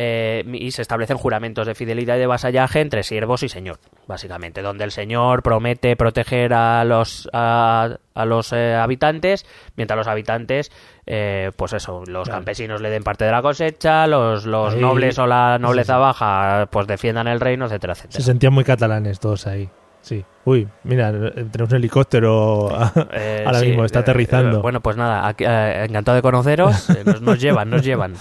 [0.00, 4.62] Eh, y se establecen juramentos de fidelidad y de vasallaje entre siervos y señor, básicamente,
[4.62, 9.44] donde el señor promete proteger a los a, a los eh, habitantes,
[9.76, 10.70] mientras los habitantes,
[11.04, 12.36] eh, pues eso, los Claro.
[12.38, 15.98] campesinos le den parte de la cosecha, los, los Ahí- nobles o la nobleza sí,
[15.98, 16.00] sí.
[16.00, 18.24] baja, pues defiendan el reino, etcétera, Se etcétera.
[18.24, 19.68] sentían muy catalanes todos ahí.
[20.00, 20.24] Sí.
[20.44, 22.68] Uy, mira, tenemos un helicóptero
[23.12, 24.58] Eh, ahora sí, mismo, está eh, aterrizando.
[24.58, 26.88] eh, bueno, pues nada, aquí, encantado de conoceros.
[27.04, 28.14] nos, nos llevan, nos llevan.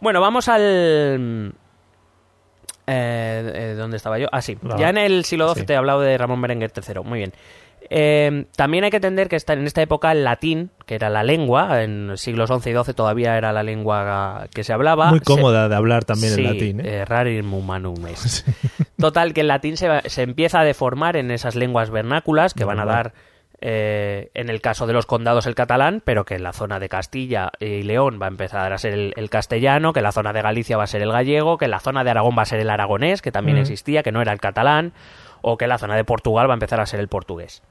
[0.00, 1.52] Bueno, vamos al.
[2.90, 4.28] Eh, eh, ¿Dónde estaba yo?
[4.32, 4.56] Ah, sí.
[4.78, 5.66] Ya en el siglo XII sí.
[5.66, 7.00] te he hablado de Ramón Berenguer III.
[7.04, 7.32] Muy bien.
[7.90, 11.22] Eh, también hay que entender que está en esta época el latín, que era la
[11.22, 15.10] lengua, en siglos XI y XII todavía era la lengua que se hablaba.
[15.10, 16.80] muy Se- cómoda de hablar también Sí, el latín.
[16.80, 16.96] ¿eh?
[17.00, 18.46] eh, rarim humanum est.
[18.98, 22.64] Total, que el latín se, va- se empieza a deformar en esas lenguas vernáculas que
[22.64, 23.12] van a dar,
[23.60, 26.88] eh, en el caso de los condados, el catalán, pero que en la zona de
[26.88, 30.32] Castilla y León va a empezar a ser el, el castellano, que en la zona
[30.32, 32.46] de Galicia va a ser el gallego, que en la zona de Aragón va a
[32.46, 34.92] ser el aragonés, que también existía, que no era el catalán,
[35.42, 37.62] o que en la zona de Portugal va a empezar a ser el portugués.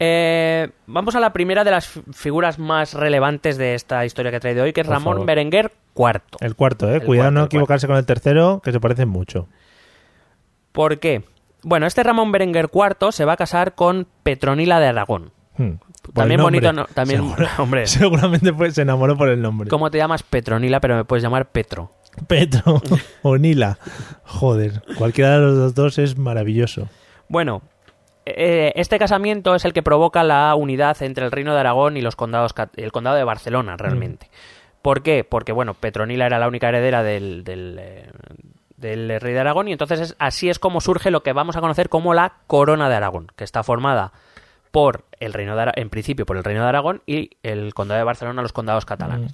[0.00, 4.36] Eh, vamos a la primera de las fi- figuras más relevantes de esta historia que
[4.36, 5.26] he traído hoy, que es Por Ramón favor.
[5.26, 6.20] Berenguer IV.
[6.40, 6.94] El cuarto, ¿eh?
[6.96, 9.48] El Cuidado cuarto, no equivocarse con el tercero, que se parecen mucho.
[10.70, 11.24] ¿Por qué?
[11.62, 15.32] Bueno, este Ramón Berenguer IV se va a casar con Petronila de Aragón.
[15.56, 15.74] Hmm.
[16.14, 16.86] También bonito, ¿no?
[16.86, 17.22] También,
[17.58, 17.86] hombre.
[17.86, 19.68] Seguramente pues, se enamoró por el nombre.
[19.68, 21.92] ¿Cómo te llamas Petronila, pero me puedes llamar Petro?
[22.26, 22.80] Petro
[23.22, 23.78] o Nila.
[24.24, 26.88] Joder, cualquiera de los dos es maravilloso.
[27.28, 27.62] Bueno,
[28.24, 32.02] eh, este casamiento es el que provoca la unidad entre el Reino de Aragón y
[32.02, 34.30] los condados, el condado de Barcelona, realmente.
[34.82, 35.24] ¿Por qué?
[35.24, 38.10] Porque, bueno, Petronila era la única heredera del, del, eh,
[38.78, 41.60] del rey de Aragón y entonces es- así es como surge lo que vamos a
[41.60, 44.12] conocer como la Corona de Aragón, que está formada
[44.70, 47.98] por el reino de Ara- en principio por el Reino de Aragón y el condado
[47.98, 49.32] de Barcelona, los condados catalanes.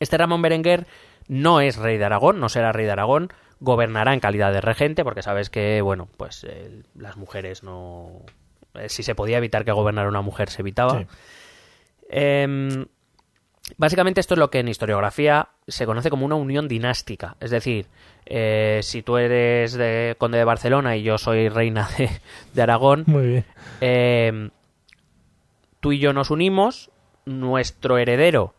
[0.00, 0.86] Este Ramón Berenguer
[1.28, 5.04] no es rey de Aragón, no será rey de Aragón, gobernará en calidad de regente,
[5.04, 8.10] porque sabes que, bueno, pues eh, las mujeres no...
[8.74, 10.98] eh, si se podía evitar que gobernara una mujer, se evitaba.
[11.00, 11.06] Sí.
[12.10, 12.86] Em,
[13.76, 17.36] básicamente esto es lo que en historiografía se conoce como una unión dinástica.
[17.40, 17.86] Es decir,
[18.26, 22.10] eh, si tú eres de conde de Barcelona y yo soy reina de,
[22.54, 23.44] de Aragón, Muy bien.
[23.80, 24.50] eh,
[25.80, 26.90] tú y yo nos unimos,
[27.24, 28.54] nuestro heredero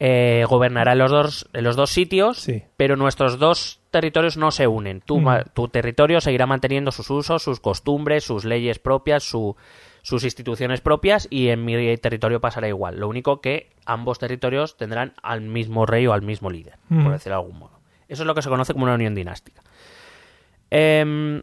[0.00, 2.62] eh, gobernará en los dos, en los dos sitios, Sí.
[2.76, 5.00] pero nuestros dos territorios no se unen.
[5.00, 5.44] Tu, Mm.
[5.54, 9.56] tu territorio seguirá manteniendo sus usos, sus costumbres, sus leyes propias, su-
[10.04, 13.00] sus instituciones propias y en mi territorio pasará igual.
[13.00, 17.04] Lo único que ambos territorios tendrán al mismo rey o al mismo líder, Mm.
[17.04, 17.80] por decirlo de algún modo.
[18.06, 19.62] Eso es lo que se conoce como una unión dinástica.
[20.70, 21.42] Em,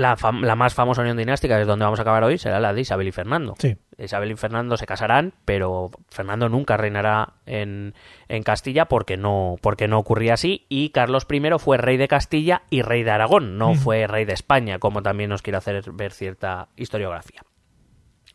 [0.00, 0.16] la,
[0.56, 3.08] más famosa unión dinástica, que es donde vamos a acabar hoy, será la de Isabel
[3.08, 3.54] y Fernando.
[3.58, 3.76] Sí.
[3.98, 7.94] Isabel y Fernando se casarán, pero Fernando nunca reinará en,
[8.28, 10.66] en Castilla porque no, porque no ocurría así.
[10.68, 14.32] Y Carlos I fue rey de Castilla y rey de Aragón, no fue rey de
[14.32, 17.42] España, como también nos quiere hacer ver cierta historiografía.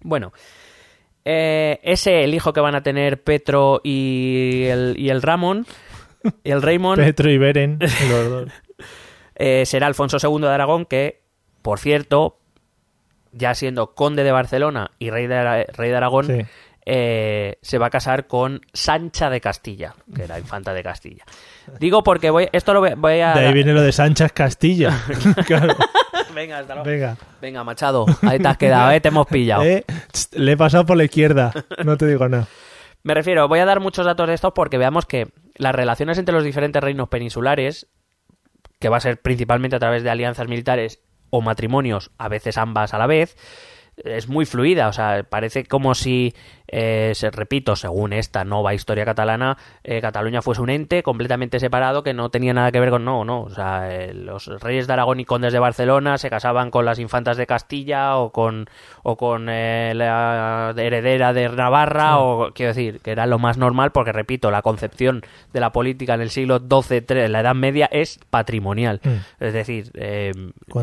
[0.01, 0.33] Bueno,
[1.27, 5.65] eh, ese, el hijo que van a tener Petro y el, y el Ramón,
[6.43, 8.51] y el Raymond, Petro y Beren, los dos.
[9.35, 11.24] eh, será Alfonso II de Aragón, que,
[11.65, 12.37] por cierto,
[13.31, 16.41] ya siendo conde de Barcelona y rey de, Ara- rey de Aragón, Sí.
[16.85, 21.23] eh, se va a casar con Sancha de Castilla, que era infanta de Castilla.
[21.79, 23.33] Digo porque voy, esto lo voy, a...
[23.33, 24.93] De ahí viene lo de Sánchez Castilla.
[25.47, 25.75] claro.
[26.35, 26.87] Venga, hasta luego.
[26.87, 27.17] Venga.
[27.41, 29.01] Venga, Machado, ahí te has quedado, ¿eh?
[29.01, 29.63] te hemos pillado.
[29.65, 29.83] Eh,
[30.33, 31.51] le he pasado por la izquierda.
[31.83, 32.45] No te digo nada.
[33.01, 36.35] Me refiero, voy a dar muchos datos de estos porque veamos que las relaciones entre
[36.35, 37.87] los diferentes reinos peninsulares,
[38.79, 40.99] que va a ser principalmente a través de alianzas militares
[41.29, 43.35] o matrimonios, a veces ambas a la vez,
[43.97, 44.87] es muy fluida.
[44.87, 46.33] O sea, parece como si,
[46.67, 52.03] eh, se, repito, según esta nueva historia catalana, eh, Cataluña fuese un ente completamente separado
[52.03, 53.05] que no tenía nada que ver con.
[53.05, 53.41] No, no.
[53.41, 56.99] O sea, eh, los reyes de Aragón y condes de Barcelona se casaban con las
[56.99, 58.67] infantas de Castilla o con,
[59.03, 63.91] o con eh, la heredera de Navarra, o quiero decir, que era lo más normal,
[63.91, 67.87] porque repito, la concepción de la política en el siglo XII, en la Edad Media,
[67.91, 68.99] es patrimonial.
[69.03, 69.43] Mm.
[69.43, 70.31] Es decir, eh,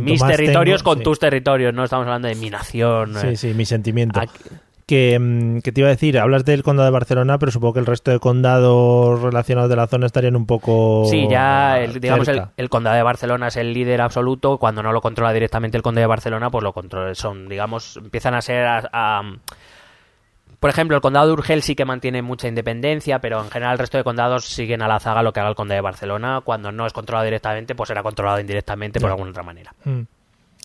[0.01, 1.05] mis territorios tengo, con sí.
[1.05, 3.02] tus territorios, no estamos hablando de mi nación.
[3.21, 4.21] Sí, sí, mi sentimiento.
[4.21, 4.33] Aquí-
[4.85, 7.81] Que, mm, que te iba a decir, hablas del condado de Barcelona, pero supongo que
[7.81, 11.05] el resto de condados relacionados de la zona estarían un poco.
[11.09, 14.59] Sí, ya el, digamos el, condado de Barcelona es el líder absoluto.
[14.59, 17.15] Cuando no lo controla directamente el conde de Barcelona, pues lo controla.
[17.15, 18.67] Son, digamos, empiezan a ser.
[18.67, 19.23] a- a-
[20.61, 23.79] por ejemplo, el condado de Urgel sí que mantiene mucha independencia, pero en general el
[23.79, 26.41] resto de condados siguen a la zaga lo que haga el conde de Barcelona.
[26.45, 29.75] Cuando no es controlado directamente, pues será controlado indirectamente por alguna otra manera.
[29.85, 30.03] Mm.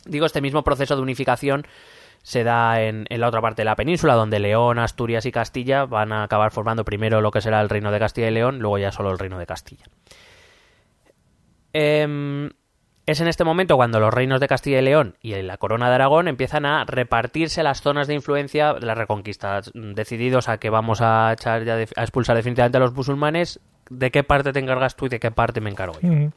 [0.06, 1.65] Digo, este mismo proceso de unificación
[2.28, 5.86] se da en, en la otra parte de la península, donde León, Asturias y Castilla
[5.86, 8.78] van a acabar formando primero lo que será el reino de Castilla y León, luego
[8.80, 9.86] ya solo el reino de Castilla.
[11.72, 12.50] Em,
[13.06, 15.96] es en este momento cuando los reinos de Castilla y León y la corona de
[15.96, 21.00] Aragón empiezan a repartirse las zonas de influencia de la reconquista, decididos a que vamos
[21.02, 24.98] a echar ya de- a expulsar definitivamente a los musulmanes, de qué parte te encargas
[24.98, 26.10] tú y de qué parte me encargo yo.
[26.10, 26.32] Mm.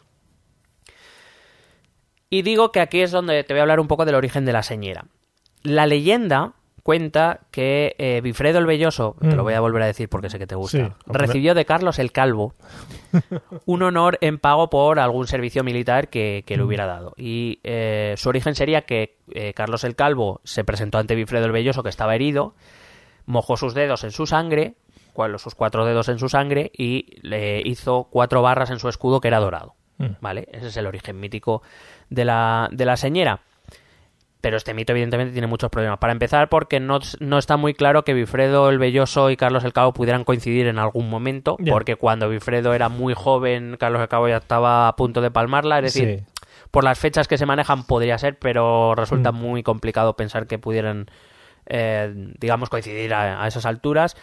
[2.30, 4.52] Y digo que aquí es donde te voy a hablar un poco del origen de
[4.52, 5.06] la señera.
[5.62, 9.44] La leyenda cuenta que eh, Bifredo el Belloso, te lo Mm.
[9.44, 12.10] voy a volver a decir porque sé que te gusta, Sí, recibió de Carlos el
[12.10, 12.54] Calvo
[13.66, 17.12] un honor en pago por algún servicio militar que, que le hubiera dado.
[17.18, 21.52] Y eh, su origen sería que eh, Carlos el Calvo se presentó ante Bifredo el
[21.52, 22.54] Belloso, que estaba herido,
[23.26, 24.74] mojó sus dedos en su sangre,
[25.36, 29.28] sus cuatro dedos en su sangre, y le hizo cuatro barras en su escudo que
[29.28, 29.74] era dorado.
[29.98, 30.06] Mm.
[30.22, 30.48] ¿Vale?
[30.50, 31.62] Ese es el origen mítico
[32.08, 33.40] de la, de la señera.
[34.40, 35.98] Pero este mito, evidentemente, tiene muchos problemas.
[35.98, 39.72] Para empezar, porque no, no está muy claro que Bifredo el Belloso y Carlos el
[39.74, 44.28] Cabo pudieran coincidir en algún momento, porque cuando Bifredo era muy joven, Carlos el Cabo
[44.28, 45.78] ya estaba a punto de palmarla.
[45.80, 46.24] Es decir, Sí.
[46.70, 49.36] por las fechas que se manejan podría ser, pero resulta Mm.
[49.36, 51.06] muy complicado pensar que pudieran,
[51.66, 54.16] eh, digamos, coincidir a, a esas alturas.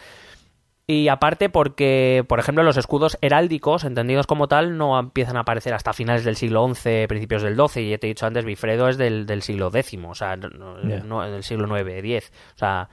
[0.90, 5.74] Y aparte porque, por ejemplo, los escudos heráldicos, entendidos como tal, no empiezan a aparecer
[5.74, 7.82] hasta finales del siglo XI, principios del XII.
[7.82, 10.48] Y ya te he dicho antes, Bifredo es del, del siglo X, o sea, no,
[10.48, 12.88] no- del siglo IX, X, o sea,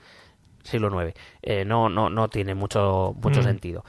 [0.62, 1.14] siglo IX.
[1.40, 3.44] Eh, no, no, no tiene mucho, mucho Mm.
[3.44, 3.84] sentido.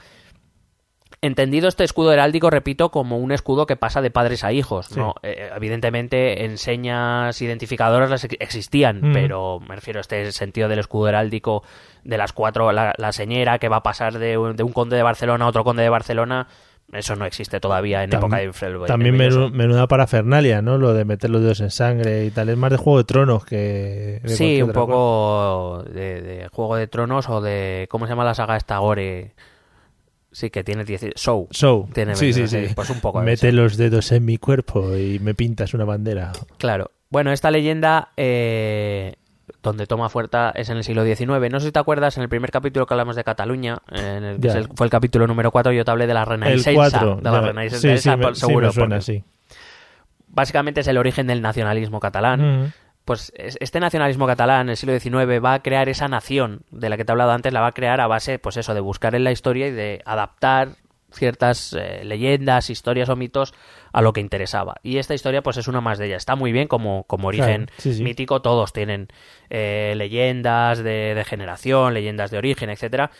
[1.20, 4.86] Entendido este escudo heráldico, repito, como un escudo que pasa de padres a hijos.
[4.86, 5.00] Sí.
[5.00, 5.14] ¿no?
[5.24, 9.12] Eh, evidentemente, enseñas identificadoras las ex- existían, Mm.
[9.12, 11.64] pero me refiero a este sentido del escudo heráldico
[12.04, 14.96] de las cuatro, la, la señera que va a pasar de un, de un conde
[14.96, 16.46] de Barcelona a otro conde de Barcelona,
[16.92, 19.48] eso no existe todavía en Tam- época de el También Belloso.
[19.48, 20.78] menu- menuda parafernalia, ¿no?
[20.78, 22.48] Lo de meter los dedos en sangre y tal.
[22.48, 24.20] Es más de Juego de Tronos que.
[24.22, 27.88] de Sí, un poco de, de Juego de Tronos o de.
[27.90, 29.32] ¿Cómo se llama la saga esta Gore?
[30.30, 31.14] Sí, que tiene 10.
[31.16, 31.48] Show.
[31.50, 31.88] Show.
[31.92, 32.66] Tiene sí, sí, sí.
[32.68, 36.32] sí, pues un poco Mete los dedos en mi cuerpo y me pintas una bandera.
[36.58, 36.90] Claro.
[37.10, 39.14] Bueno, esta leyenda eh,
[39.62, 41.50] donde toma fuerza es en el siglo XIX.
[41.50, 44.40] No sé si te acuerdas, en el primer capítulo que hablamos de Cataluña, en el,
[44.40, 46.74] que el- fue el capítulo número 4, yo te hablé de la El Renaissance.
[46.74, 47.16] 4.
[47.16, 48.66] de la Renaissance, sí, sí, esa, me, por sí seguro.
[48.66, 49.24] me suena, porque.
[50.28, 52.64] Básicamente es el origen del nacionalismo catalán.
[52.66, 52.72] Mm.
[53.08, 56.88] Pues es- este nacionalismo catalán en el siglo XIX va a crear esa nación de
[56.90, 58.80] la que te he hablado antes, la va a crear a base, pues eso, de
[58.80, 60.68] buscar en la historia y de adaptar
[61.10, 63.54] ciertas eh, leyendas, historias o mitos
[63.92, 64.74] a lo que interesaba.
[64.82, 66.18] Y esta historia, pues es una más de ellas.
[66.18, 68.02] Está muy bien como, como origen Claro, sí, sí.
[68.02, 69.08] mítico, todos tienen
[69.48, 73.10] eh, leyendas de, de generación, leyendas de origen, etcétera.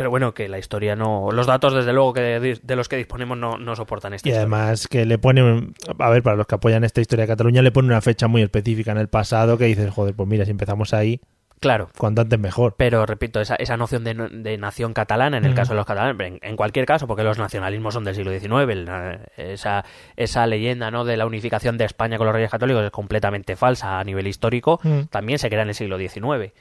[0.00, 1.28] Pero bueno, que la historia no.
[1.30, 4.32] Los datos, desde luego, que de, de los que disponemos no, no soportan esta Y
[4.32, 4.40] historia.
[4.40, 7.70] además que le pone, a ver, para los que apoyan esta historia de Cataluña, le
[7.70, 10.94] pone una fecha muy específica en el pasado que dices, joder, pues mira, si empezamos
[10.94, 11.20] ahí,
[11.60, 11.90] Claro.
[11.98, 12.76] cuanto antes mejor.
[12.78, 15.56] Pero repito, esa, esa noción de, de nación catalana, en el Ujú.
[15.58, 18.72] caso de los catalanes, en, en cualquier caso, porque los nacionalismos son del siglo XIX,
[18.72, 18.88] el-
[19.36, 19.84] esa,
[20.16, 21.04] esa leyenda ¿no?
[21.04, 24.80] de la unificación de España con los reyes católicos es completamente falsa a nivel histórico,
[24.82, 25.00] Mm.
[25.10, 26.54] también se crea en el siglo XIX.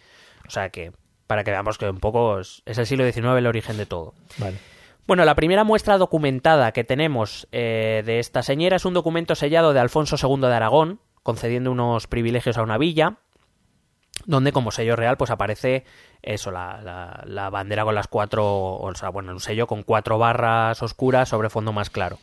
[0.46, 0.92] O sea que,
[1.30, 4.16] para que veamos que un poco es, es el siglo XIX el origen de todo.
[4.40, 4.58] Vale.
[5.06, 9.72] Bueno, la primera muestra documentada que tenemos eh, de esta señora es un documento sellado
[9.72, 13.18] de Alfonso II de Aragón, concediendo unos privilegios a una villa,
[14.26, 15.86] donde como sello real pues aparece
[16.24, 20.18] eso, la, la- la bandera con las cuatro, o sea, bueno, un sello con cuatro
[20.18, 22.18] barras oscuras sobre fondo más claro.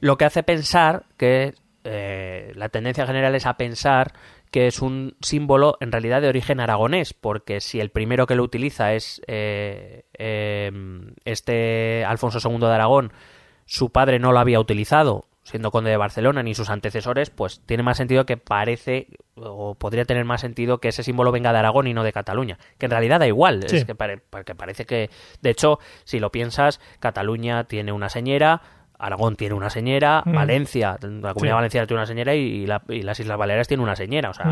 [0.00, 4.12] Lo que hace pensar que eh, la tendencia general es a pensar
[4.50, 8.42] que es un símbolo en realidad de origen aragonés, porque si el primero que lo
[8.42, 10.70] utiliza es eh, eh,
[11.24, 13.12] este Alfonso II de Aragón,
[13.66, 17.82] su padre no lo había utilizado, siendo conde de Barcelona, ni sus antecesores, pues tiene
[17.82, 21.86] más sentido que parece, o podría tener más sentido que ese símbolo venga de Aragón
[21.86, 23.76] y no de Cataluña, que en realidad da igual, Sí.
[23.78, 28.60] es que, pare- que parece que, de hecho, si lo piensas, Cataluña tiene una señera,
[29.00, 30.32] Aragón tiene una señera, Mm.
[30.34, 31.56] Valencia, la comunidad Sí.
[31.56, 34.46] valenciana tiene una señera y, la- y las Islas Baleares tienen una señera, o sea,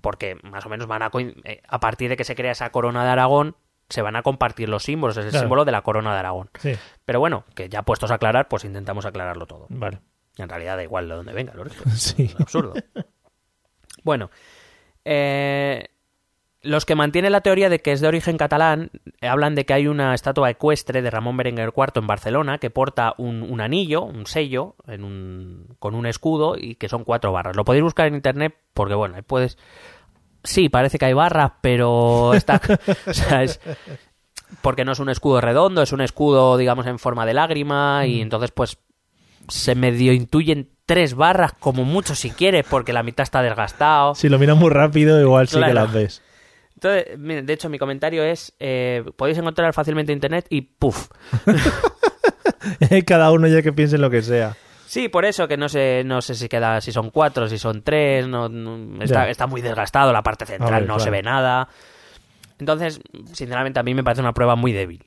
[0.00, 1.10] porque más o menos van a
[1.44, 3.56] eh, a partir de que se crea esa corona de Aragón
[3.88, 5.42] se van a compartir los símbolos, es el Claro.
[5.44, 6.48] símbolo de la corona de Aragón.
[6.58, 6.72] Sí,
[7.04, 9.66] Pero bueno, que ya puestos a aclarar, pues intentamos aclararlo todo.
[9.68, 9.98] vale.
[10.38, 11.82] En realidad da igual de dónde venga origen.
[11.92, 12.24] Sí.
[12.24, 12.72] Es absurdo.
[14.04, 14.30] Bueno,
[15.04, 15.88] eh,
[16.62, 18.90] los que mantienen la teoría de que es de origen catalán
[19.20, 22.68] eh, hablan de que hay una estatua ecuestre de Ramón Berenguer IV en Barcelona que
[22.70, 27.32] porta un, un anillo, un sello, en un- con un escudo y que son cuatro
[27.32, 27.56] barras.
[27.56, 29.56] Lo podéis buscar en internet porque, bueno, ahí puedes...
[30.44, 32.60] Sí, parece que hay barras, pero está...
[33.06, 33.60] o sea, es...
[34.62, 38.20] Porque no es un escudo redondo, es un escudo, digamos, en forma de lágrima y
[38.20, 38.78] entonces, pues,
[39.48, 44.14] se medio intuyen tres barras, como mucho si quieres, porque la mitad está desgastado.
[44.16, 46.22] Si lo miras muy rápido, igual sí que las ves.
[46.82, 51.08] Entonces, de hecho, mi comentario es, eh, podéis encontrar fácilmente en internet y ¡puf!
[53.06, 54.56] Cada uno ya que piense en lo que sea.
[54.86, 57.82] Sí, por eso que no sé, no sé si queda, si son cuatro, si son
[57.82, 61.68] tres, no, no- está, muy desgastado, la parte central ver, no se ve nada.
[62.58, 63.00] Entonces,
[63.32, 65.04] sinceramente, a mí me parece una prueba muy débil.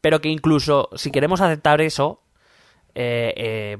[0.00, 2.22] Pero que incluso, si queremos aceptar eso,
[2.94, 3.78] eh, eh,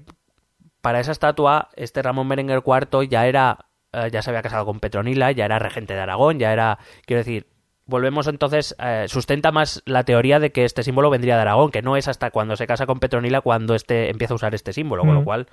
[0.80, 4.80] para esa estatua, este Ramón Berenguer IV ya era, eh, ya se había casado con
[4.80, 7.46] Petronila, ya era regente de Aragón, ya era, quiero decir,
[7.86, 11.82] volvemos entonces, eh, sustenta más la teoría de que este símbolo vendría de Aragón, que
[11.82, 15.04] no es hasta cuando se casa con Petronila cuando este empieza a usar este símbolo,
[15.04, 15.46] con lo cual,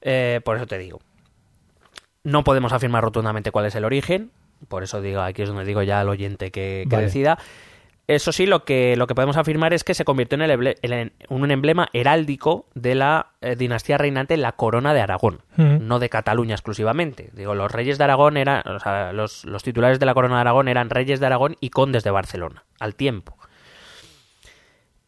[0.00, 1.00] eh, por eso te digo,
[2.24, 4.30] no podemos afirmar rotundamente cuál es el origen,
[4.68, 7.06] por eso digo, aquí es donde digo ya al oyente que, que Vale.
[7.06, 7.38] decida.
[8.14, 10.76] Eso sí, lo que, lo que podemos afirmar es que se convirtió en, el emble-
[10.82, 16.08] en un emblema heráldico de la eh, dinastía reinante, la corona de Aragón, no de
[16.08, 17.30] Cataluña exclusivamente.
[17.32, 20.40] Digo, los reyes de Aragón eran, o sea, los, los titulares de la corona de
[20.42, 23.36] Aragón eran reyes de Aragón y condes de Barcelona, al tiempo.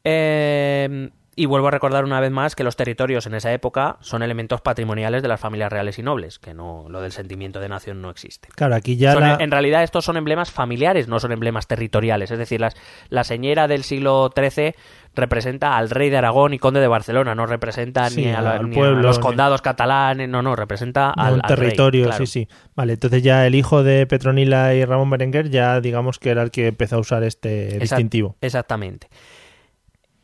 [0.05, 4.22] Eh, y vuelvo a recordar una vez más que los territorios en esa época son
[4.22, 8.01] elementos patrimoniales de las familias reales y nobles, que no lo del sentimiento de nación
[8.03, 8.49] no existe.
[8.55, 9.37] Claro, aquí ya Son- la...
[9.41, 12.30] En realidad estos son emblemas familiares, no son emblemas territoriales.
[12.30, 12.74] Es decir, las,
[13.09, 14.74] la señora del siglo XIII
[15.16, 18.53] representa al rey de Aragón y conde de Barcelona, no representa Sí, ni, a, la-
[18.55, 21.49] al ni a pueblo, los ni- condados catalanes, no, no, representa a al, un al
[21.57, 22.26] rey, territorio, claro.
[22.26, 22.49] sí, sí.
[22.74, 26.51] Vale, entonces ya el hijo de Petronila y Ramón Berenguer ya digamos que era el
[26.51, 28.37] que empezó a usar este Exact- distintivo.
[28.41, 29.09] Exactamente.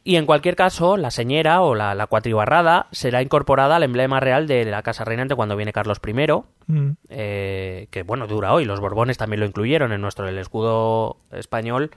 [0.02, 4.46] Y en cualquier caso, la señera o la, la cuatribarrada será incorporada al emblema real
[4.46, 6.14] de la casa reinante cuando viene Carlos I,
[6.66, 6.92] Mm.
[7.08, 8.64] eh, que bueno, dura hoy.
[8.64, 11.90] Los Borbones también lo incluyeron en nuestro el escudo español,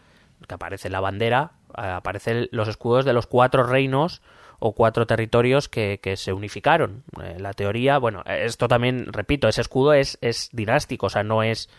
[0.48, 4.22] que aparece en la bandera, eh, aparecen los escudos de los cuatro reinos
[4.60, 7.04] o cuatro territorios que, que se unificaron.
[7.22, 11.44] Eh, la teoría, bueno, esto también, repito, ese escudo es, es dinástico, o sea, no
[11.44, 11.70] es,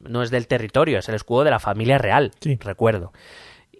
[0.00, 2.56] no es del territorio, es el escudo de la familia real, Sí.
[2.60, 3.12] recuerdo.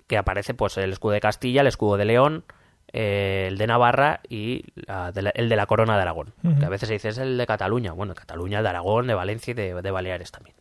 [0.07, 2.45] Que aparece pues el escudo de Castilla, el escudo de León,
[2.93, 6.35] eh, el de Navarra y la de la- el de la corona de Aragón.
[6.59, 7.93] Que a veces se dice es el de Cataluña.
[7.93, 10.55] Bueno, de Cataluña, de Aragón, de Valencia y de, de Baleares también.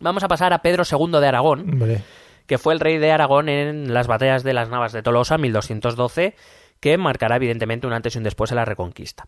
[0.00, 1.78] Vamos a pasar a Pedro II de Aragón,
[2.46, 6.34] que fue el rey de Aragón en las batallas de las Navas de Tolosa, 1212,
[6.80, 9.26] que marcará evidentemente un antes y un después en la Reconquista.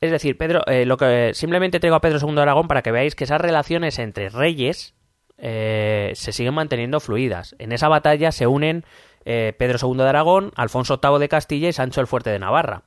[0.00, 2.92] Es decir, Pedro, eh, lo que simplemente traigo a Pedro II de Aragón para que
[2.92, 4.94] veáis que esas relaciones entre reyes
[5.38, 7.54] eh, se siguen manteniendo fluidas.
[7.58, 8.84] En esa batalla se unen
[9.24, 12.82] eh, Pedro II de Aragón, Alfonso VIII de Castilla y Sancho el Fuerte de Navarra.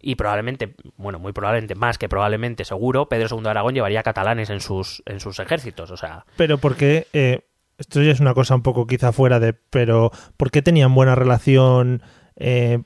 [0.00, 4.48] Y probablemente, bueno, muy probablemente, más que probablemente, seguro, Pedro II de Aragón llevaría catalanes
[4.50, 5.90] en sus, en sus ejércitos.
[5.90, 7.40] O sea, Pero porque eh,
[7.78, 11.14] esto ya es una cosa un poco quizá fuera de, pero ¿por qué tenían buena
[11.14, 12.02] relación
[12.36, 12.82] eh,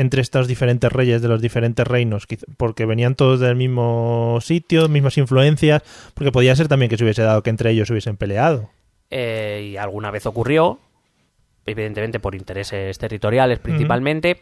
[0.00, 2.26] entre estos diferentes reyes de los diferentes reinos?
[2.56, 5.82] Porque venían todos del mismo sitio, mismas influencias,
[6.14, 8.70] porque podía ser también que se hubiese dado que entre ellos se hubiesen peleado.
[9.10, 10.78] eh, y alguna vez ocurrió,
[11.66, 14.40] evidentemente por intereses territoriales principalmente,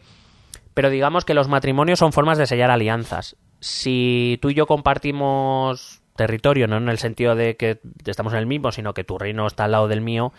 [0.74, 3.36] pero digamos que los matrimonios son formas de sellar alianzas.
[3.60, 8.46] Si tú y yo compartimos territorio, no en el sentido de que estamos en el
[8.46, 10.32] mismo, sino que tu reino está al lado del mío,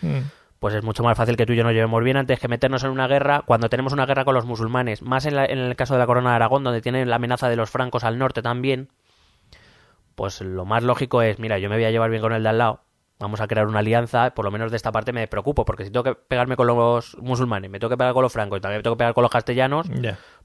[0.59, 2.83] pues es mucho más fácil que tú y yo nos llevemos bien antes que meternos
[2.83, 5.01] en una guerra cuando tenemos una guerra con los musulmanes.
[5.01, 7.47] Más en, la- en el caso de la corona de Aragón, donde tienen la amenaza
[7.49, 8.89] de los francos al norte también,
[10.15, 12.49] pues lo más lógico es, mira, yo me voy a llevar bien con el de
[12.49, 12.81] al lado,
[13.19, 15.91] vamos a crear una alianza, por lo menos de esta parte me preocupo, porque si
[15.91, 18.79] tengo que pegarme con los musulmanes, me tengo que pegar con los francos y también
[18.79, 19.89] me tengo que pegar con los castellanos,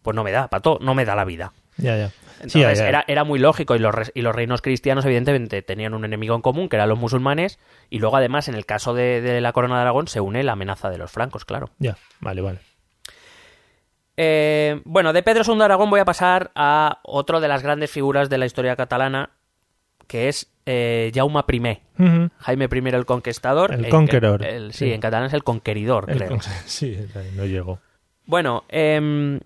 [0.03, 1.53] pues no me da, pato, no me da la vida.
[1.77, 2.11] Ya, ya.
[2.35, 2.89] Entonces Sí, ya, ya.
[2.89, 6.43] Era, era muy lógico y los, y los reinos cristianos evidentemente tenían un enemigo en
[6.43, 7.59] común, que eran los musulmanes,
[7.91, 10.53] y luego además en el caso de, de la corona de Aragón se une la
[10.53, 11.71] amenaza de los francos, claro.
[11.79, 12.59] Ya, vale, vale.
[14.17, 17.91] Eh, bueno, de Pedro II de Aragón voy a pasar a otro de las grandes
[17.91, 19.31] figuras de la historia catalana,
[20.07, 21.79] que es eh, Jaume I.
[22.39, 23.73] Jaime I el Conquistador.
[23.73, 24.45] El en- Conqueror.
[24.45, 24.93] el- sí, Sí.
[24.93, 26.29] en catalán es el Conqueridor, El creo.
[26.31, 26.97] con- sí,
[27.35, 27.81] no llegó.
[28.27, 29.41] Bueno, em,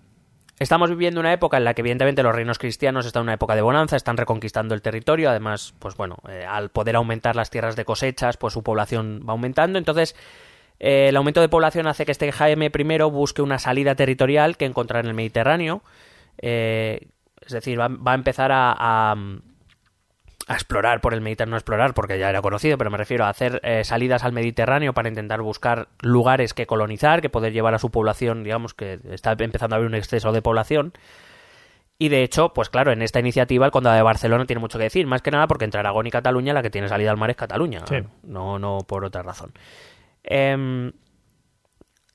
[0.59, 3.55] estamos viviendo una época en la que evidentemente los reinos cristianos están en una época
[3.55, 7.75] de bonanza, están reconquistando el territorio, además, pues bueno, eh, al poder aumentar las tierras
[7.75, 10.15] de cosechas, pues su población va aumentando, entonces
[10.79, 14.65] eh, el aumento de población hace que este Jaime I busque una salida territorial que
[14.65, 15.81] encontrar en el Mediterráneo,
[16.41, 17.07] eh,
[17.45, 19.15] es decir, va, a empezar a-
[20.49, 23.29] a explorar por el Mediterráneo, no explorar porque ya era conocido, pero me refiero a
[23.29, 27.79] hacer eh, salidas al Mediterráneo para intentar buscar lugares que colonizar, que poder llevar a
[27.79, 30.91] su población, digamos que está empezando a haber un exceso de población.
[31.99, 34.85] Y de hecho, pues claro, en esta iniciativa el Condado de Barcelona tiene mucho que
[34.85, 37.29] decir, más que nada porque entre Aragón y Cataluña la que tiene salida al mar
[37.29, 37.97] es Cataluña, Sí.
[38.23, 39.51] no, no por otra razón.
[40.23, 40.91] Em,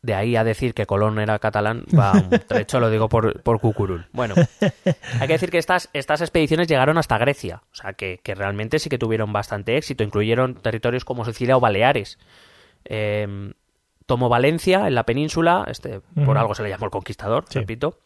[0.04, 3.58] de ahí a decir que Colón era catalán, va un trecho, lo digo por, por
[3.58, 4.06] cucurul.
[4.12, 8.34] Bueno, hay que decir que estas, estas expediciones llegaron hasta Grecia, o sea que, que
[8.34, 12.18] realmente sí que tuvieron bastante éxito, incluyeron territorios como Sicilia o Baleares.
[12.84, 13.54] Em,
[14.04, 17.60] tomó Valencia en la península, este por algo se le llamó el conquistador, Sí.
[17.60, 17.98] repito.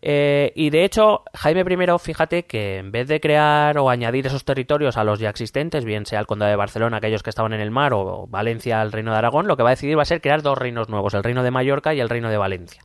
[0.00, 4.44] Eh, y de hecho, Jaime I, fíjate que en vez de crear o añadir esos
[4.44, 7.60] territorios a los ya existentes, bien sea el Condado de Barcelona, aquellos que estaban en
[7.60, 10.06] el mar, o Valencia, el Reino de Aragón, lo que va a decidir va a
[10.06, 12.82] ser crear dos reinos nuevos, el Reino de Mallorca y el Reino de Valencia.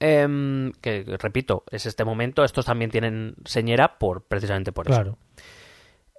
[0.00, 4.94] Em, que, repito, es este momento, estos también tienen señera por precisamente por eso.
[4.94, 5.18] Claro.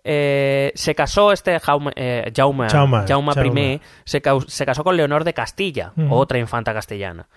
[0.04, 3.74] Eh, se casó este Jaume, eh, Jaume, Jaume, Jaume Jaume.
[3.74, 7.28] I, se, se casó con Leonor de Castilla, otra infanta castellana.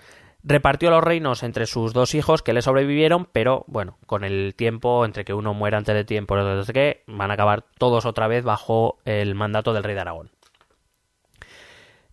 [0.45, 5.05] Repartió los reinos entre sus dos hijos que le sobrevivieron, pero bueno, con el tiempo,
[5.05, 7.63] entre que uno muera antes de tiempo y otro no sé qué, van a acabar
[7.77, 10.31] todos otra vez bajo el mandato del rey de Aragón.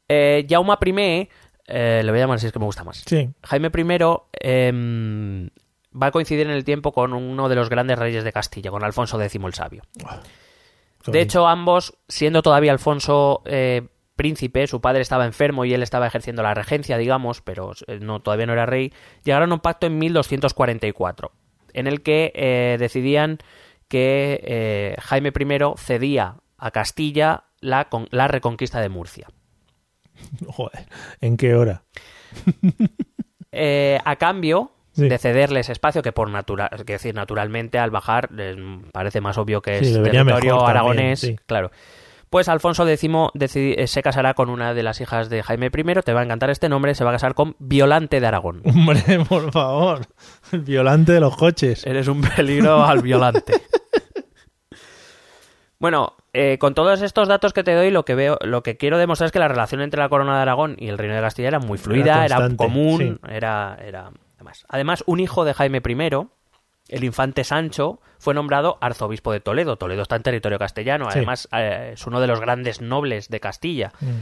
[0.08, 1.28] Eh, Jaume I,
[1.66, 3.04] eh, le voy a llamar así, es que me gusta más.
[3.06, 3.30] Sí.
[3.44, 3.98] Jaime I
[4.40, 5.50] em,
[5.90, 8.82] va a coincidir en el tiempo con uno de los grandes reyes de Castilla, con
[8.82, 9.82] Alfonso X el Sabio.
[11.04, 13.86] Qué De hecho, ambos, siendo todavía Alfonso eh,
[14.20, 18.20] príncipe, su padre estaba enfermo y él estaba ejerciendo la regencia, digamos, pero eh, no,
[18.20, 18.92] todavía no era rey,
[19.24, 21.32] llegaron a un pacto en 1244,
[21.72, 23.38] en el que eh, decidían
[23.88, 29.28] que eh, Jaime I cedía a Castilla la, con- la reconquista de Murcia.
[30.46, 30.86] Joder,
[31.22, 31.82] ¿en qué hora?
[33.52, 35.08] Eh, a cambio Sí.
[35.08, 38.28] de cederles espacio, que por natural, decir, naturalmente al bajar
[38.92, 41.36] parece más obvio que Sí, es territorio también, aragonés, sí.
[41.46, 41.70] claro.
[42.30, 46.12] Pues Alfonso X eh, se casará con una de las hijas de Jaime I, te
[46.12, 48.62] va a encantar este nombre, se va a casar con Violante de Aragón.
[48.64, 50.06] Hombre, por favor.
[50.52, 51.84] El violante de los coches.
[51.84, 53.54] Eres un peligro al violante.
[55.80, 58.98] Bueno, eh, con todos estos datos que te doy, lo que veo, lo que quiero
[58.98, 61.48] demostrar es que la relación entre la corona de Aragón y el reino de Castilla
[61.48, 63.34] era muy fluida, era, común, sí.
[63.34, 64.66] era, era además.
[64.68, 66.10] Además, un hijo de Jaime I,
[66.90, 69.76] el infante Sancho, fue nombrado arzobispo de Toledo.
[69.76, 71.18] Toledo está en territorio castellano, Sí.
[71.18, 73.92] además eh, es uno de los grandes nobles de Castilla.
[74.00, 74.20] Mm.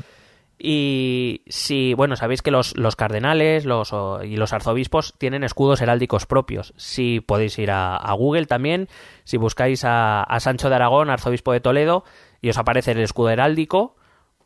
[0.61, 5.81] Y si, bueno, sabéis que los, los cardenales los, o- y los arzobispos tienen escudos
[5.81, 6.75] heráldicos propios.
[6.77, 8.89] Si podéis ir a, a Google también,
[9.25, 12.05] si buscáis a, a Sancho de Aragón, arzobispo de Toledo,
[12.43, 13.95] y os aparece el escudo heráldico,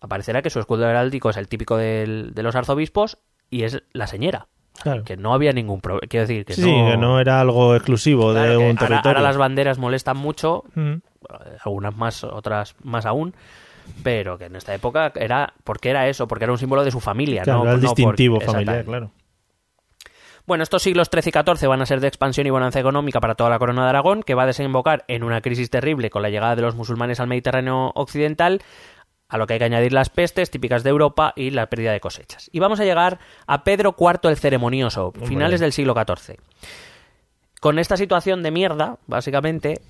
[0.00, 3.16] aparecerá que su escudo heráldico es el típico del- de los arzobispos
[3.48, 4.48] y es la señera.
[4.82, 5.04] Claro.
[5.04, 6.06] Que no había ningún problema.
[6.08, 6.90] Quiero decir que Sí, no...
[6.90, 9.08] que no era algo exclusivo Claro, de un ahora- territorio.
[9.18, 10.92] ahora las banderas molestan mucho, Mm.
[10.92, 11.00] eh,
[11.64, 13.34] algunas más, otras más aún,
[14.02, 17.00] pero que en esta época era porque era eso, porque era un símbolo de su
[17.00, 19.10] familia, Claro, no, era el no por- distintivo familiar, claro.
[20.44, 23.36] Bueno, estos siglos XIII y XIV van a ser de expansión y bonanza económica para
[23.36, 26.30] toda la corona de Aragón, que va a desembocar en una crisis terrible con la
[26.30, 28.60] llegada de los musulmanes al Mediterráneo occidental,
[29.32, 32.00] a lo que hay que añadir las pestes típicas de Europa y la pérdida de
[32.00, 32.50] cosechas.
[32.52, 36.36] Y vamos a llegar a Pedro IV el Ceremonioso, finales del siglo XIV.
[37.60, 39.80] Con esta situación de mierda, básicamente,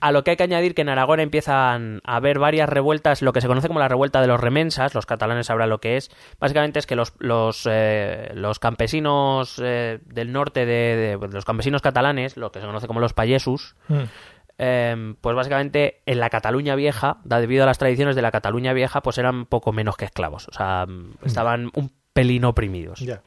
[0.00, 3.32] a lo que hay que añadir que en Aragón empiezan a haber varias revueltas, lo
[3.32, 6.10] que se conoce como la revuelta de los remensas, los catalanes sabrán lo que es.
[6.38, 11.80] Básicamente es que los, los, eh, los campesinos eh, del norte, de, de- los campesinos
[11.80, 14.02] catalanes, lo que se conoce como los payesus, Mm.
[14.58, 19.02] Eh, pues básicamente en la Cataluña vieja, debido a las tradiciones de la Cataluña vieja,
[19.02, 20.48] pues eran poco menos que esclavos.
[20.48, 20.86] O sea,
[21.24, 23.00] estaban un pelín oprimidos.
[23.00, 23.22] Ya.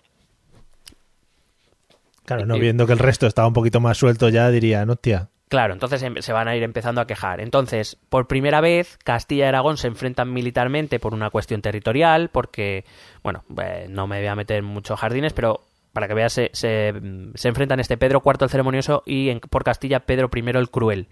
[2.25, 5.29] Claro, no Y- viendo que el resto estaba un poquito más suelto ya dirían, hostia.
[5.49, 7.41] Claro, entonces em- se van a ir empezando a quejar.
[7.41, 12.85] Entonces, por primera vez, Castilla y Aragón se enfrentan militarmente por una cuestión territorial, porque,
[13.23, 15.61] bueno, eh, no me voy a meter en muchos jardines, pero
[15.93, 16.93] para que veas, se, se,
[17.35, 21.07] se enfrentan este Pedro IV el Ceremonioso y en- por Castilla Pedro I el Cruel,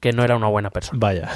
[0.00, 0.98] que no era una buena persona.
[1.00, 1.30] Vaya.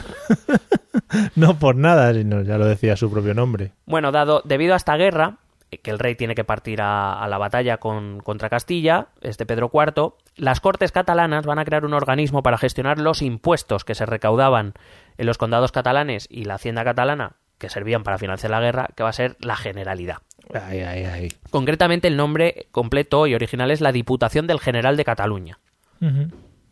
[1.37, 3.73] no por nada, sino ya lo decía su propio nombre.
[3.87, 5.39] Bueno, dado, debido a esta guerra,
[5.83, 9.71] que el rey tiene que partir a, a la batalla con, contra Castilla, este Pedro
[9.73, 14.07] IV, las Cortes catalanas van a crear un organismo para gestionar los impuestos que se
[14.07, 14.75] recaudaban
[15.19, 19.03] en los condados catalanes y la hacienda catalana, que servían para financiar la guerra, que
[19.03, 20.19] va a ser la Generalidad.
[20.55, 21.29] Ay, ay, ay.
[21.51, 25.59] Concretamente, el nombre completo y original es la Diputación del General de Cataluña,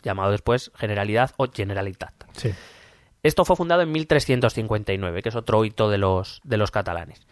[0.03, 2.13] llamado después Generalidad o Generalitat.
[2.33, 2.53] Sí.
[3.23, 7.27] Esto fue fundado en 1359, que es otro hito de los, de los catalanes.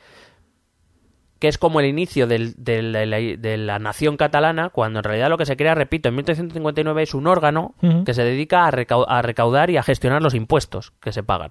[1.39, 5.05] Que es como el inicio del- del- de, la, de la nación catalana, cuando en
[5.05, 7.75] realidad lo que se crea, repito, en 1359 es un órgano
[8.05, 11.51] que se dedica a, recau- a recaudar y a gestionar los impuestos que se pagan.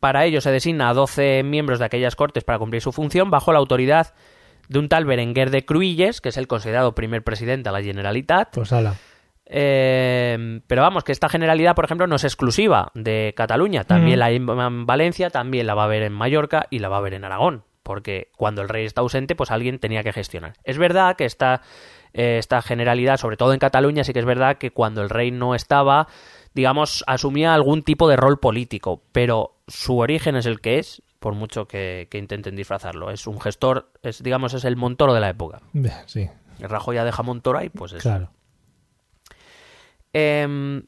[0.00, 3.52] Para ello se designa a 12 miembros de aquellas cortes para cumplir su función bajo
[3.52, 4.14] la autoridad
[4.68, 8.52] de un tal Berenguer de Cruilles, que es el considerado primer presidente de la Generalitat,
[8.54, 8.94] Pues ala.
[9.46, 13.84] eh, pero vamos, que esta generalidad, por ejemplo, no es exclusiva de Cataluña.
[13.84, 14.20] También Mm.
[14.20, 16.98] la hay en Valencia, también la va a haber en Mallorca y la va a
[16.98, 17.62] haber en Aragón.
[17.82, 20.54] Porque cuando el rey está ausente, pues alguien tenía que gestionar.
[20.64, 21.62] Es verdad que esta,
[22.12, 25.30] eh, esta generalidad, sobre todo en Cataluña, sí que es verdad que cuando el rey
[25.30, 26.08] no estaba,
[26.56, 29.02] digamos, asumía algún tipo de rol político.
[29.12, 33.10] Pero su origen es el que es, por mucho que, que intenten disfrazarlo.
[33.10, 35.60] Es un gestor, es, digamos, es el Montoro de la época.
[36.06, 38.30] Sí, El Rajoy ya deja Montoro ahí, pues es claro.
[40.14, 40.84] Em,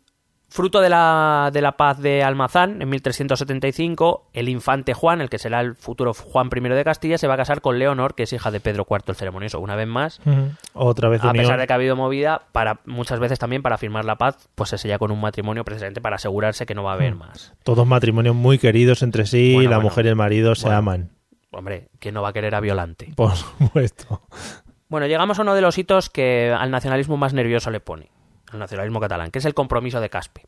[0.58, 5.38] fruto de la, de la paz de Almazán, en 1375, el infante Juan, el que
[5.38, 8.32] será el futuro Juan I de Castilla, se va a casar con Leonor, que es
[8.32, 9.60] hija de Pedro IV el Ceremonioso.
[9.60, 10.20] Una vez más.
[10.72, 11.44] Otra vez a unión.
[11.44, 14.70] pesar de que ha habido movida, para muchas veces también para firmar la paz, pues
[14.70, 17.54] se sella con un matrimonio precisamente para asegurarse que no va a haber más.
[17.62, 19.90] Todos matrimonios muy queridos entre sí, Bueno, la bueno.
[19.90, 21.12] mujer y el marido se aman.
[21.52, 23.12] Hombre, ¿quién no va a querer a Violante?
[23.14, 24.22] Por supuesto.
[24.88, 28.10] Bueno, llegamos a uno de los hitos que al nacionalismo más nervioso le pone,
[28.52, 30.42] al nacionalismo catalán, que es el compromiso de Caspe.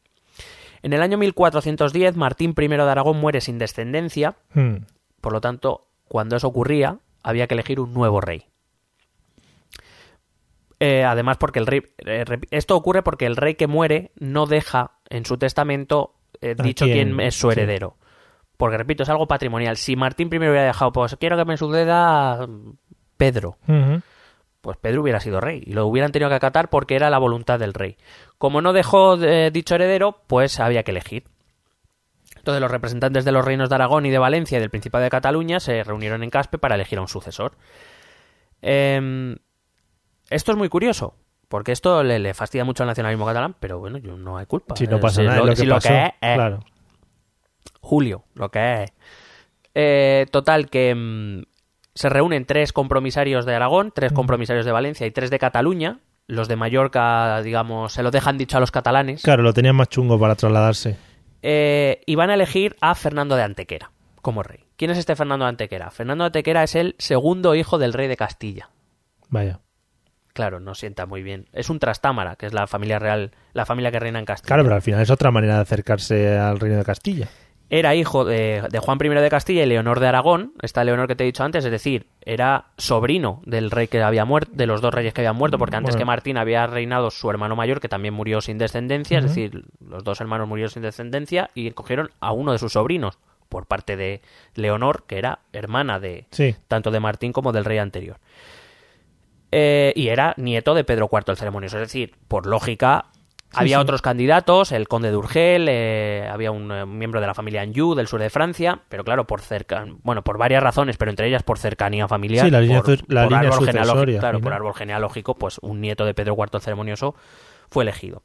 [0.82, 4.76] En el año 1410, Martín I de Aragón muere sin descendencia, Mm.
[5.20, 8.44] por lo tanto, cuando eso ocurría, había que elegir un nuevo rey.
[10.78, 11.82] Eh, además, porque el rey.
[12.07, 16.62] eh, esto ocurre porque el rey que muere no deja en su testamento eh, ¿A
[16.62, 17.09] dicho quién?
[17.16, 17.53] quién es su Sí.
[17.61, 17.96] heredero.
[18.57, 19.76] Porque, repito, es algo patrimonial.
[19.76, 22.46] Si Martín I hubiera dejado, pues quiero que me suceda
[23.18, 24.01] Pedro, Ujú.
[24.61, 27.58] Pues Pedro hubiera sido rey y lo hubieran tenido que acatar porque era la voluntad
[27.58, 27.96] del rey.
[28.38, 31.24] Como no dejó eh, dicho heredero, pues había que elegir.
[32.36, 35.11] Entonces los representantes de los reinos de Aragón y de Valencia y del Principado de
[35.11, 37.52] Cataluña se reunieron en Caspe para elegir a un sucesor.
[38.62, 39.36] Em,
[40.30, 41.14] esto es muy curioso,
[41.48, 44.76] porque esto le, le fastidia mucho al nacionalismo catalán, pero bueno, yo no hay culpa.
[44.76, 45.88] Si no Eh, pasa nada, lo- que si pasó.
[45.92, 46.34] es, es.
[46.36, 46.61] Claro.
[47.80, 48.92] Julio, lo que es.
[49.74, 51.42] Eh, total, que mm,
[51.95, 56.01] se reúnen tres compromisarios de Aragón, tres compromisarios de Valencia y tres de Cataluña.
[56.26, 59.22] Los de Mallorca, digamos, se lo dejan dicho a los catalanes.
[59.22, 60.97] Claro, lo tenían más chungo para trasladarse.
[61.43, 63.91] Eh, y van a elegir a Fernando de Antequera
[64.22, 64.66] como rey.
[64.76, 65.91] ¿Quién es este Fernando de Antequera?
[65.91, 68.70] Fernando de Antequera es el segundo hijo del rey de Castilla.
[69.28, 69.61] Vaya.
[70.32, 71.49] Claro, no sienta muy bien.
[71.53, 74.49] Es un Trastámara, que es la familia real, la familia que reina en Castilla.
[74.49, 77.28] Claro, pero al final es otra manera de acercarse al reino de Castilla.
[77.73, 81.14] Era hijo de, de Juan I de Castilla y Leonor de Aragón, esta Leonor que
[81.14, 84.81] te he dicho antes, es decir, era sobrino del rey que había muerto, de los
[84.81, 85.99] dos reyes que habían muerto, porque antes Bueno.
[86.01, 90.03] que Martín había reinado su hermano mayor, que también murió sin descendencia, es decir, los
[90.03, 93.18] dos hermanos murieron sin descendencia y cogieron a uno de sus sobrinos,
[93.49, 94.21] por parte de
[94.55, 96.57] Leonor, que era hermana de Sí.
[96.68, 98.16] tanto de Martín como del rey anterior.
[99.53, 101.77] eh, y era nieto de Pedro IV el Ceremonioso.
[101.79, 103.07] Es decir, por lógica,
[103.55, 107.62] había otros candidatos, el conde de Urgel, eh, había un eh, miembro de la familia
[107.62, 111.26] Anjou del sur de Francia, pero claro, por cerca, bueno, por varias razones, pero entre
[111.28, 114.53] ellas por cercanía familiar, Sí, la línea por, la por línea árbol genealógico, claro, por
[114.53, 117.14] árbol genealógico, pues un nieto de Pedro IV el Ceremonioso
[117.70, 118.22] fue elegido.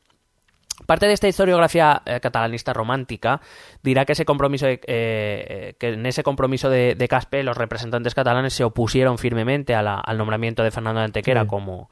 [0.86, 3.40] Parte de esta historiografía eh, catalanista romántica
[3.82, 7.56] dirá que ese compromiso de- eh, eh, que en ese compromiso de, de Caspe los
[7.58, 11.48] representantes catalanes se opusieron firmemente a la- al nombramiento de Fernando de Antequera Sí.
[11.48, 11.90] como,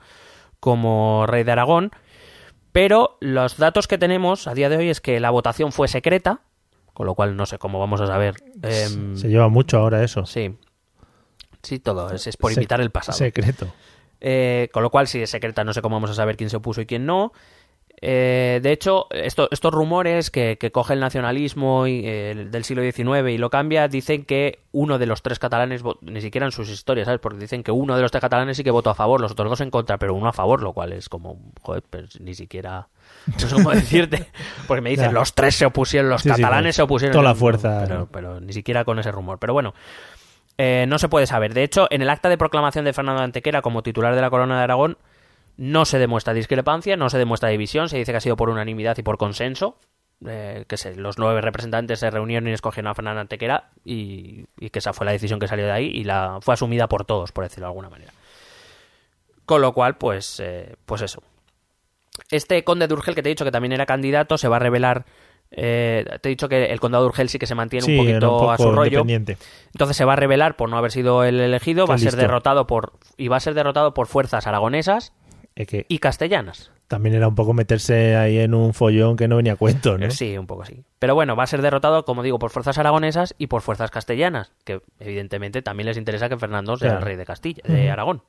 [0.59, 1.91] como rey de Aragón,
[2.73, 6.41] pero los datos que tenemos a día de hoy es que la votación fue secreta,
[6.93, 8.35] con lo cual no sé cómo vamos a saber.
[8.61, 10.25] em, Se lleva mucho ahora eso.
[10.25, 10.57] sí,
[11.61, 13.17] sí, todo es, es por imitar el pasado.
[13.17, 13.67] Secreto.
[14.25, 16.57] Eh, con lo cual, si es secreta, no sé cómo vamos a saber quién se
[16.57, 17.33] opuso y quién no.
[18.05, 22.83] Eh, de hecho, esto- estos rumores que, que coge el nacionalismo y, eh, del siglo
[22.83, 26.69] XIX y lo cambia, dicen que uno de los tres catalanes, ni siquiera en sus
[26.69, 27.21] historias, ¿sabes?
[27.21, 29.49] Porque dicen que uno de los tres catalanes sí que votó a favor, los otros
[29.49, 32.89] dos en contra, pero uno a favor, lo cual es como, joder, pues ni siquiera...
[33.25, 34.27] No sé cómo decirte.
[34.67, 37.13] Porque me dicen, los tres se opusieron, los Sí, sí, catalanes pues, se opusieron.
[37.13, 37.85] toda la fuerza.
[37.87, 39.39] Pero, pero ni siquiera con ese rumor.
[39.39, 39.73] Pero bueno,
[40.57, 41.53] eh, no se puede saber.
[41.53, 44.29] De hecho, en el acta de proclamación de Fernando de Antequera como titular de la
[44.29, 44.97] corona de Aragón,
[45.57, 48.97] no se demuestra discrepancia, no se demuestra división, se dice que ha sido por unanimidad
[48.97, 49.77] y por consenso.
[50.25, 54.69] eh, que se- los nueve representantes se reunieron y escogieron a Fernando Antequera y, y
[54.69, 57.33] que esa fue la decisión que salió de ahí y la fue asumida por todos,
[57.33, 58.13] por decirlo de alguna manera.
[59.45, 61.21] Con lo cual, pues, eh, pues eso.
[62.31, 64.59] Este conde de Urgel que te he dicho que también era candidato se va a
[64.59, 65.05] revelar.
[65.51, 68.05] eh, te he dicho que el condado de Urgel sí que se mantiene Sí, un
[68.05, 69.03] poquito un poco a su rollo.
[69.73, 72.05] Entonces se va a revelar por no haber sido el elegido, Qué va a ser
[72.07, 72.21] listo.
[72.21, 75.11] derrotado por y va a ser derrotado por fuerzas aragonesas
[75.55, 76.71] Es que y castellanas.
[76.87, 80.09] también era un poco meterse ahí en un follón que no venía a cuento, ¿no?
[80.11, 80.83] Sí, un poco sí.
[80.99, 84.51] Pero bueno, va a ser derrotado, como digo, por fuerzas aragonesas y por fuerzas castellanas,
[84.63, 86.99] que evidentemente también les interesa que Fernando sea Claro.
[87.01, 88.23] el rey de Castilla, de Aragón.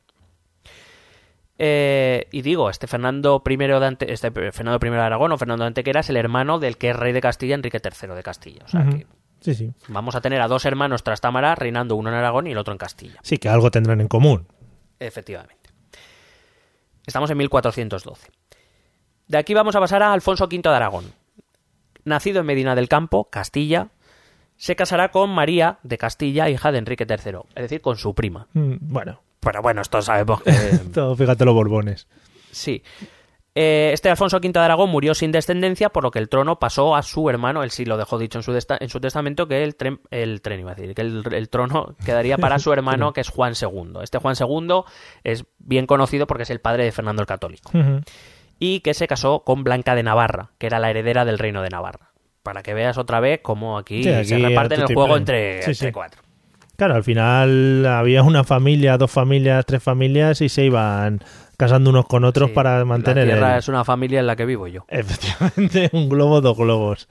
[1.57, 5.63] Eh, y digo, este Fernando I de Ante- este Fernando I de Aragón o Fernando
[5.65, 8.63] de Antequera es el hermano del que es rey de Castilla, Enrique III de Castilla.
[8.65, 9.07] O sea que
[9.41, 9.73] Sí, sí.
[9.89, 12.79] vamos a tener a dos hermanos Trastámara reinando uno en Aragón y el otro en
[12.79, 13.21] Castilla.
[13.23, 14.47] Sí, que algo tendrán en común.
[14.99, 15.64] Efectivamente.
[17.07, 18.31] Estamos en 1412.
[19.29, 21.13] De aquí vamos a pasar a Alfonso V de Aragón.
[22.05, 23.89] Nacido en Medina del Campo, Castilla,
[24.57, 28.47] se casará con María de Castilla, hija de Enrique III, es decir, con su prima.
[28.53, 30.53] Mm, Bueno, Pero bueno, esto sabemos que...
[30.93, 32.07] todo, fíjate los borbones.
[32.51, 32.83] sí.
[33.57, 36.97] Eh, este Alfonso V de Aragón murió sin descendencia, por lo que el trono pasó
[36.97, 37.63] a su hermano.
[37.63, 40.43] Él sí lo dejó dicho en su, desta- en su testamento que el tren, el
[40.43, 43.53] tren iba a decir, que el, el trono quedaría para su hermano, que es Juan
[43.61, 44.01] II.
[44.03, 44.81] Este Juan II
[45.23, 47.71] es bien conocido porque es el padre de Fernando el Católico
[48.59, 51.69] y que se casó con Blanca de Navarra, que era la heredera del reino de
[51.71, 52.11] Navarra.
[52.43, 55.71] Para que veas otra vez cómo aquí, Sí, aquí se reparten el juego entre, Sí,
[55.71, 55.93] entre sí.
[55.93, 56.23] cuatro.
[56.77, 61.21] Claro, al final había una familia, dos familias, tres familias y se iban
[61.57, 64.37] casando unos con otros Sí, para mantener La tierra el- es una familia en la
[64.37, 64.85] que vivo yo.
[64.89, 67.09] Efectivamente, un globo, dos globos.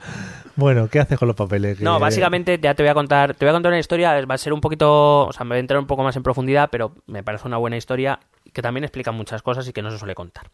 [0.55, 1.79] Bueno, ¿qué haces con los papeles?
[1.81, 4.37] No, básicamente ya te voy a contar, te voy a contar una historia, va a
[4.37, 6.93] ser un poquito, o sea, me voy a entrar un poco más en profundidad, pero
[7.07, 8.19] me parece una buena historia
[8.53, 10.51] que también explica muchas cosas y que no se suele contar.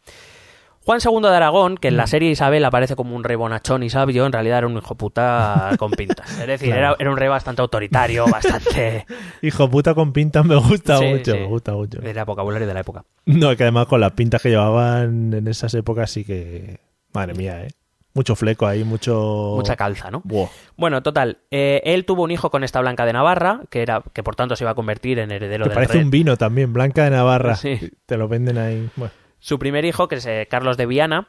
[0.84, 1.96] Juan II de Aragón, que en Mm.
[1.98, 4.94] la serie Isabel aparece como un rey bonachón y sabio, en realidad era un hijo
[4.96, 6.30] puta con pintas.
[6.40, 6.80] Es decir, Claro.
[6.80, 9.04] era, era un rey bastante autoritario, bastante...
[9.42, 11.38] Hijo puta con pintas me gusta Sí, mucho, sí.
[11.38, 12.00] me gusta mucho.
[12.02, 13.04] Era vocabulario de la época.
[13.26, 16.80] No, que además con las pintas que llevaban en esas épocas sí que...
[17.12, 17.68] Madre mía, ¿eh?
[18.14, 19.52] Mucho fleco ahí, mucho...
[19.56, 20.20] Mucha calza, ¿no?
[20.24, 20.48] Buah.
[20.76, 24.22] Bueno, total, eh, él tuvo un hijo con esta Blanca de Navarra, que era que
[24.24, 26.02] por tanto se iba a convertir en heredero Te del parece rey.
[26.04, 27.54] un vino también, Blanca de Navarra.
[27.54, 27.78] Sí.
[28.06, 28.88] Te lo venden ahí.
[28.96, 31.28] Bueno, Su primer hijo, que es eh, Carlos de Viana,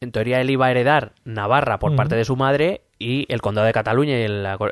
[0.00, 3.66] en teoría él iba a heredar Navarra por parte de su madre y el condado
[3.66, 4.28] de Cataluña y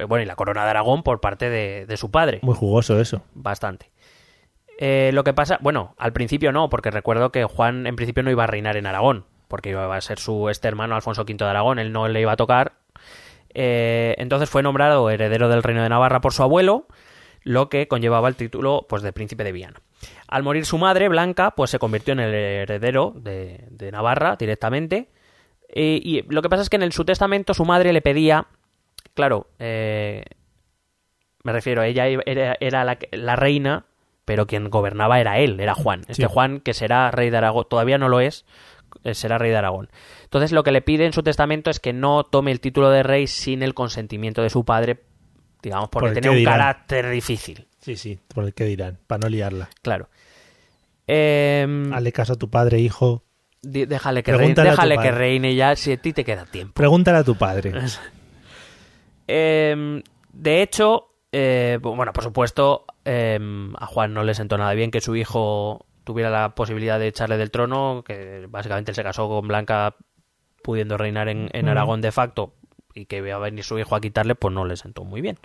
[0.07, 2.38] bueno, y la corona de Aragón por parte de, de su padre.
[2.42, 3.22] muy jugoso eso.
[3.34, 3.90] Bastante.
[4.78, 8.30] Eh, lo que pasa, bueno, al principio no, porque recuerdo que Juan en principio no
[8.30, 11.44] iba a reinar en Aragón, porque iba a ser su este hermano Alfonso V de
[11.44, 12.74] Aragón, él no le iba a tocar.
[13.55, 16.86] Eh, entonces fue nombrado heredero del reino de Navarra por su abuelo,
[17.42, 19.80] lo que conllevaba el título pues de príncipe de Viana.
[20.28, 25.09] Al morir su madre, Blanca, pues se convirtió en el heredero de, de Navarra directamente.
[25.68, 28.46] Eh, y lo que pasa es que en el- su testamento su madre le pedía,
[29.14, 30.24] claro, eh,
[31.42, 33.84] me refiero, ella era, era la, reina,
[34.24, 36.00] pero quien gobernaba era él, era Juan.
[36.09, 36.28] Este Sí.
[36.28, 38.44] Juan, que será rey de Aragón, todavía no lo es,
[39.04, 39.88] eh, será rey de Aragón.
[40.24, 43.02] Entonces lo que le pide en su testamento es que no tome el título de
[43.04, 45.02] rey sin el consentimiento de su padre,
[45.62, 46.54] digamos, porque Por tenía un dirán.
[46.59, 49.70] carácter difícil, Sí, sí, por el que dirán, para no liarla.
[49.80, 50.09] claro.
[51.07, 53.22] Em, Hazle caso a tu padre, hijo.
[53.62, 56.74] déjale que, reine, déjale que reine ya, si a ti te queda tiempo.
[56.74, 57.72] Pregúntale a tu padre.
[59.28, 63.39] Em, de hecho, eh, bueno, por supuesto, eh,
[63.78, 67.37] a Juan no le sentó nada bien que su hijo tuviera la posibilidad de echarle
[67.37, 69.95] del trono, que básicamente él se casó con Blanca
[70.62, 71.68] pudiendo reinar en, en Mm.
[71.68, 72.55] Aragón de facto
[72.95, 75.39] y que iba a venir su hijo a quitarle, pues no le sentó muy bien.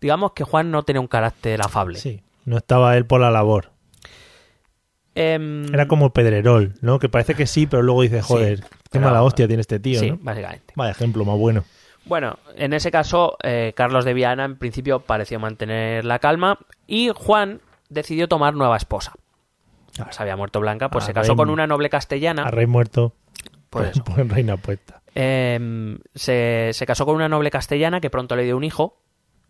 [0.00, 1.98] Digamos que Juan no tenía un carácter afable.
[1.98, 3.72] Sí, no estaba él por la labor.
[5.14, 6.98] Em, Era como Pedrerol, ¿no?
[6.98, 9.98] Que parece que sí, pero luego dice, joder, qué pero- mala hostia tiene este tío,
[9.98, 10.18] sí, ¿no?
[10.20, 10.72] básicamente.
[10.76, 11.64] Vaya ejemplo más bueno.
[12.04, 17.10] Bueno, en ese caso, eh, Carlos de Viana en principio pareció mantener la calma y
[17.14, 19.12] Juan decidió tomar nueva esposa.
[19.98, 20.06] Ah.
[20.12, 22.44] Se había muerto Blanca, pues Ah, se casó rey- con una noble castellana.
[22.44, 23.14] A rey muerto,
[23.70, 25.02] Pues pues reina puesta.
[25.14, 29.00] Eh, se, se casó con una noble castellana que pronto le dio un hijo,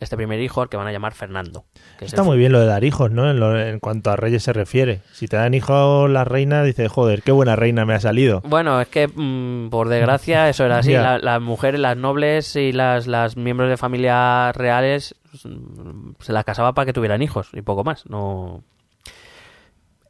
[0.01, 1.65] este primer hijo, al que van a llamar Fernando.
[1.99, 3.29] que Está muy bien lo de dar hijos, ¿no?
[3.31, 5.01] En, lo- en cuanto a reyes se refiere.
[5.13, 8.41] Si te dan hijos las reinas, dices, joder, qué buena reina me ha salido.
[8.45, 10.93] Bueno, es que mm, por desgracia eso era así.
[10.93, 16.45] La- las mujeres, las nobles y las, las miembros de familias reales mm, se las
[16.45, 18.07] casaba para que tuvieran hijos y poco más.
[18.09, 18.63] No.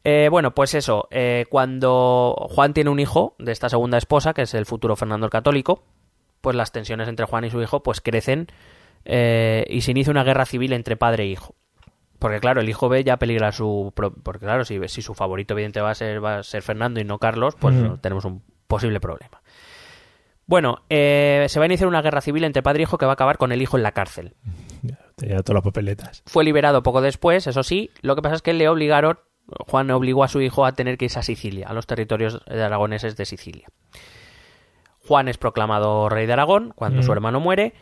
[0.04, 1.08] Eh, bueno, pues eso.
[1.10, 5.26] eh, cuando Juan tiene un hijo de esta segunda esposa, que es el futuro Fernando
[5.26, 5.82] el Católico,
[6.40, 8.46] pues las tensiones entre Juan y su hijo pues crecen
[9.08, 11.56] eh, y se inicia una guerra civil entre padre e hijo.
[12.18, 13.92] Porque claro, el hijo ve ya peligra su...
[13.94, 17.04] Porque claro, si, si su favorito evidente va a ser, va a ser Fernando y
[17.04, 19.40] no Carlos, pues tenemos un posible problema.
[20.46, 23.12] Bueno, eh, se va a iniciar una guerra civil entre padre e hijo que va
[23.12, 24.34] a acabar con el hijo en la cárcel.
[25.16, 26.22] Tenía todas las papeletas.
[26.26, 27.90] Fue liberado poco después, eso sí.
[28.02, 29.18] Lo que pasa es que le obligaron,
[29.66, 32.62] Juan obligó a su hijo a tener que irse a Sicilia, a los territorios de
[32.62, 33.68] aragoneses de Sicilia.
[35.06, 37.04] Juan es proclamado rey de Aragón cuando Mm.
[37.04, 37.74] su hermano muere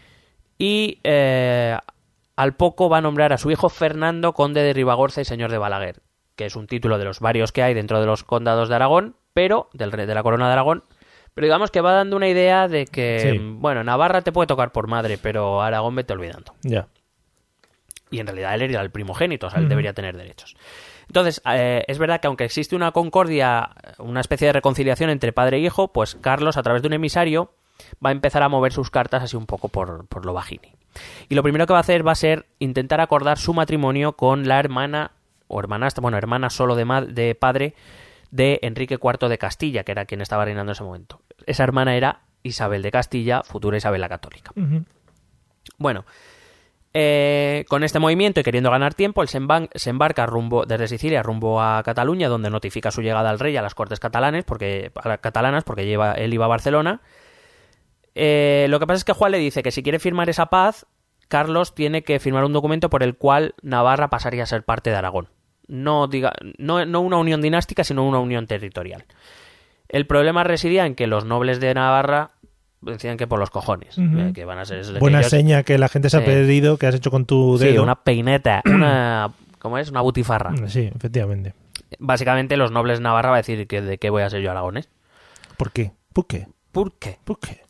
[0.59, 1.76] y eh,
[2.36, 5.59] al poco va a nombrar a su hijo Fernando conde de Ribagorza y señor de
[5.59, 6.00] Balaguer,
[6.34, 9.16] que es un título de los varios que hay dentro de los condados de Aragón,
[9.32, 10.84] pero del rey de la corona de Aragón.
[11.34, 13.38] Pero digamos que va dando una idea de que, Sí.
[13.38, 16.88] bueno, Navarra te puede tocar por madre, pero Aragón vete olvidando Ya.
[18.11, 20.57] y en realidad él era el primogénito, o sea, él debería tener derechos.
[21.09, 25.59] Entonces, eh, es verdad que aunque existe una concordia, una especie de reconciliación entre padre
[25.59, 27.52] e hijo, pues Carlos, a través de un emisario,
[28.05, 30.72] va a empezar a mover sus cartas así un poco por, por lo bajini.
[31.29, 34.49] Y lo primero que va a hacer va a ser intentar acordar su matrimonio con
[34.49, 35.12] la hermana,
[35.49, 37.74] o hermanastra, bueno, hermana solo de, de padre,
[38.31, 41.20] de Enrique IV de Castilla, que era quien estaba reinando en ese momento.
[41.47, 44.53] Esa hermana era Isabel de Castilla, futura Isabel la Católica.
[45.79, 46.05] Bueno,
[46.95, 49.39] eh, con este movimiento y queriendo ganar tiempo, él se,
[49.74, 53.62] se embarca rumbo desde Sicilia rumbo a Cataluña, donde notifica su llegada al rey a
[53.62, 57.03] las cortes catalanes, porque, a las catalanas, porque lleva, él iba a Barcelona.
[58.18, 60.86] Eh, lo que pasa es que Juan le dice que si quiere firmar esa paz,
[61.28, 64.96] Carlos tiene que firmar un documento por el cual Navarra pasaría a ser parte de
[64.96, 65.28] Aragón.
[65.68, 69.04] No, diga, no, no una unión dinástica, sino una unión territorial.
[69.88, 72.30] El problema residía en que los nobles de Navarra
[72.80, 75.76] decían que por los cojones, eh, que van a ser que Buena ellos- seña que
[75.76, 76.26] la gente se ha Sí.
[76.26, 77.72] perdido, que has hecho con tu dedo.
[77.72, 79.30] Sí, una peineta, una...
[79.58, 79.90] ¿Cómo es?
[79.90, 80.54] Una butifarra.
[80.68, 81.52] Sí, efectivamente.
[81.98, 84.50] Básicamente los nobles de Navarra va a decir que de qué voy a ser yo
[84.52, 84.88] aragonés.
[85.56, 85.92] ¿Por qué?
[86.12, 86.46] ¿Por qué?
[86.70, 87.18] ¿Por qué?
[87.24, 87.62] ¿Por qué?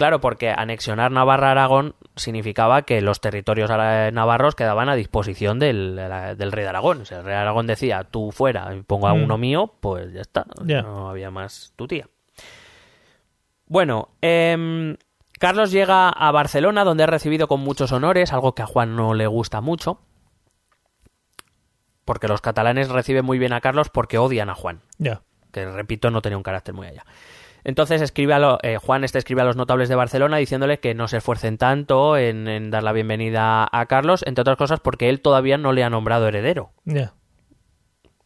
[0.00, 5.94] Claro, porque anexionar Navarra a Aragón significaba que los territorios navarros quedaban a disposición del,
[6.38, 7.04] del rey de Aragón.
[7.04, 9.22] Si el rey de Aragón decía, tú fuera y pongo a Mm.
[9.24, 10.46] uno mío, pues ya está.
[10.82, 12.08] No había más tu tía.
[13.66, 14.96] Bueno, em,
[15.38, 19.12] Carlos llega a Barcelona, donde es recibido con muchos honores, algo que a Juan no
[19.12, 20.00] le gusta mucho.
[22.06, 25.20] Porque los catalanes reciben muy bien a Carlos porque odian a Juan Ya.
[25.52, 27.04] que repito no tenía un carácter muy allá.
[27.64, 30.94] Entonces escribe a lo- eh, Juan este escribe a los notables de Barcelona diciéndole que
[30.94, 35.08] no se esfuercen tanto en, en dar la bienvenida a Carlos, entre otras cosas porque
[35.08, 36.72] él todavía no le ha nombrado heredero.
[36.84, 37.12] Ya.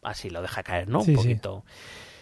[0.03, 1.01] Así lo deja caer, ¿no?
[1.01, 1.23] Sí, un sí.
[1.23, 1.65] poquito.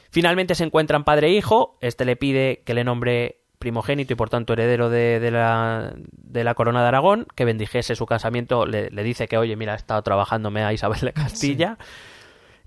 [0.10, 1.78] Finalmente se encuentran padre e hijo.
[1.82, 6.44] Este le pide que le nombre primogénito y por tanto heredero de, de la, de
[6.44, 8.66] la corona de Aragón, que bendijese su casamiento.
[8.66, 11.78] Le, le dice que, oye, mira, he estado trabajándome a Isabel de Castilla.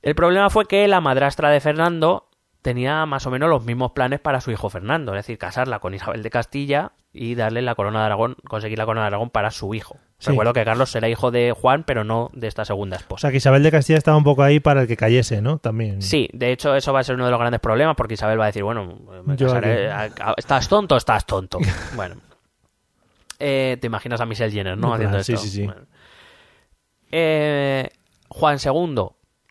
[0.02, 2.25] El problema fue que la madrastra de Fernando
[2.66, 5.94] tenía más o menos los mismos planes para su hijo Fernando, es decir, casarla con
[5.94, 9.52] Isabel de Castilla y darle la corona de Aragón, conseguir la corona de Aragón para
[9.52, 9.98] su hijo.
[10.18, 10.30] Sí.
[10.30, 13.20] Recuerdo que Carlos era hijo de Juan, pero no de esta segunda O esposa.
[13.20, 15.58] sea, que Isabel de Castilla estaba un poco ahí para el que cayese, ¿no?
[15.58, 16.02] También.
[16.02, 18.44] Sí, de hecho eso va a ser uno de los grandes problemas porque Isabel va
[18.44, 20.96] a decir, bueno, me casaré- ¿estás tonto?
[20.96, 21.58] Estás tonto.
[21.94, 22.16] bueno.
[23.38, 24.92] Eh, Te imaginas a Michelle Jenner, ¿no?
[24.92, 25.44] Haciendo claro, sí, esto.
[25.44, 25.64] sí, sí.
[25.66, 25.82] Bueno.
[27.12, 27.88] Eh,
[28.28, 28.94] Juan II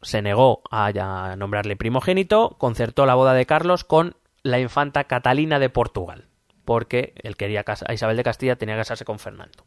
[0.05, 0.85] se negó a,
[1.31, 6.25] a nombrarle primogénito, concertó la boda de Carlos con la infanta Catalina de Portugal,
[6.63, 9.63] porque él quería casa- a Isabel de Castilla tenía que casarse con Fernando.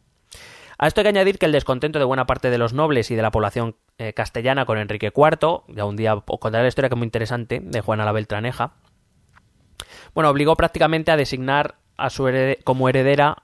[0.78, 3.16] A esto hay que añadir que el descontento de buena parte de los nobles y
[3.16, 6.89] de la población eh, castellana con Enrique IV, ya un día os contaré la historia
[6.89, 8.74] que es muy interesante, de Juana la Beltraneja,
[10.14, 13.43] bueno, obligó prácticamente a designar a su herede- como heredera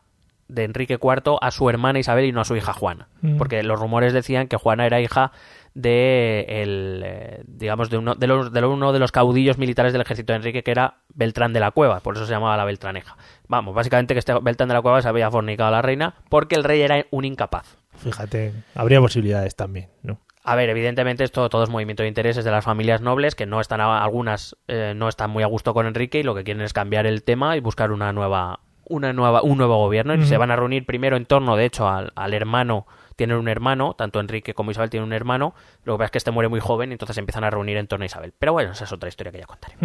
[0.49, 3.09] de Enrique IV a su hermana Isabel y no a su hija Juana.
[3.23, 3.37] Mm.
[3.39, 5.33] Porque los rumores decían que Juana era hija
[5.75, 10.03] de el, eh, digamos de uno de los de uno de los caudillos militares del
[10.03, 13.17] ejército de Enrique que era Beltrán de la Cueva, por eso se llamaba la Beltraneja.
[13.49, 16.55] Vamos, básicamente que este Beltrán de la Cueva se había fornicado a la reina porque
[16.55, 17.77] el rey era un incapaz.
[17.97, 20.19] Fíjate, habría posibilidades también, ¿no?
[20.47, 23.61] A ver, evidentemente esto todo es movimiento de intereses de las familias nobles que no
[23.61, 26.63] están a- algunas eh, no están muy a gusto con Enrique y lo que quieren
[26.63, 30.37] es cambiar el tema y buscar una nueva una nueva un nuevo gobierno y se
[30.37, 32.87] van a reunir primero en torno de hecho al, al hermano
[33.17, 35.55] tienen un hermano tanto Enrique como Isabel tienen un hermano
[35.85, 37.77] lo que pasa es que este muere muy joven y entonces se empiezan a reunir
[37.77, 38.33] en torno a Isabel.
[38.39, 39.77] Pero bueno esa es otra historia que ya contaré.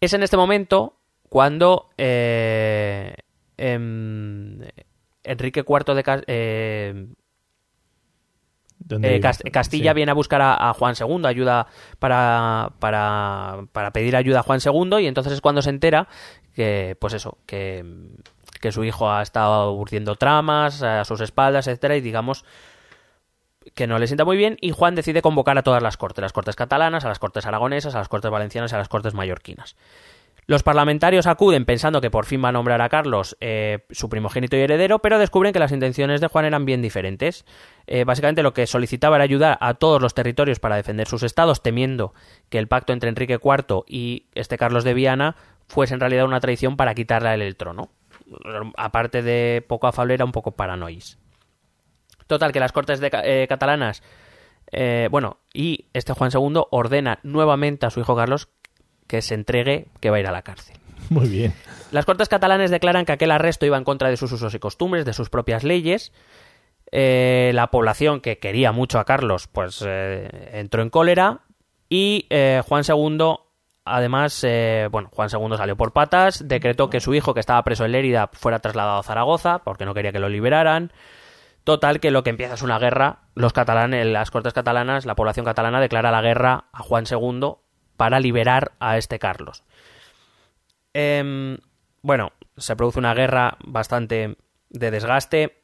[0.00, 0.96] Es en este momento
[1.28, 3.14] cuando eh,
[3.56, 4.60] em,
[5.22, 7.06] Enrique IV de eh,
[8.78, 9.94] ¿Dónde Eh, Castilla Sí.
[9.94, 11.66] viene a buscar a, a Juan II, ayuda
[11.98, 16.08] para, para, para pedir ayuda a Juan II, y entonces es cuando se entera
[16.54, 17.84] que, pues eso, que,
[18.60, 22.44] que su hijo ha estado urdiendo tramas a sus espaldas, etcétera, y digamos
[23.74, 26.32] que no le sienta muy bien, y Juan decide convocar a todas las cortes, las
[26.32, 29.76] cortes catalanas, a las cortes aragonesas, a las cortes valencianas a las cortes mallorquinas.
[30.46, 34.56] Los parlamentarios acuden pensando que por fin va a nombrar a Carlos eh, su primogénito
[34.56, 37.44] y heredero, pero descubren que las intenciones de Juan eran bien diferentes.
[37.86, 41.62] Eh, básicamente lo que solicitaba era ayudar a todos los territorios para defender sus estados,
[41.62, 42.14] temiendo
[42.48, 45.36] que el pacto entre Enrique IV y este Carlos de Viana
[45.68, 47.90] fuese en realidad una traición para quitarle el trono.
[48.76, 51.18] Aparte de poco afable, era un poco paranois.
[52.26, 54.02] Total, que las cortes de, eh, catalanas,
[54.70, 58.48] eh, bueno, y este Juan II ordena nuevamente a su hijo Carlos
[59.08, 60.76] que se entregue, que va a ir a la cárcel.
[61.08, 61.52] Muy bien.
[61.90, 65.04] Las Cortes catalanes declaran que aquel arresto iba en contra de sus usos y costumbres,
[65.04, 66.12] de sus propias leyes.
[66.92, 71.40] Eh, la población que quería mucho a Carlos, pues entró en cólera.
[71.88, 72.28] Y
[72.68, 73.18] Juan II,
[73.90, 77.84] además, eh, bueno, Juan II salió por patas, decretó que su hijo, que estaba preso
[77.84, 80.92] en Lérida, fuera trasladado a Zaragoza, porque no quería que lo liberaran.
[81.64, 83.18] Total, que lo que empieza es una guerra.
[83.34, 87.56] Los catalanes, las Cortes catalanas, la población catalana declara la guerra a Juan II
[87.96, 89.62] para liberar a este Carlos.
[90.94, 91.58] Em,
[92.02, 94.36] bueno, se produce una guerra bastante
[94.70, 95.62] de desgaste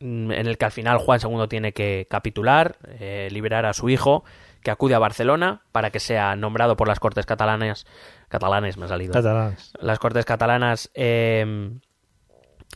[0.00, 3.88] mm, en el que al final Juan II tiene que capitular, eh, liberar a su
[3.90, 4.24] hijo,
[4.62, 7.86] que acude a Barcelona para que sea nombrado por las Cortes catalanas,
[8.28, 9.72] catalanes me ha salido, Catalans.
[9.80, 11.80] las Cortes catalanas, em,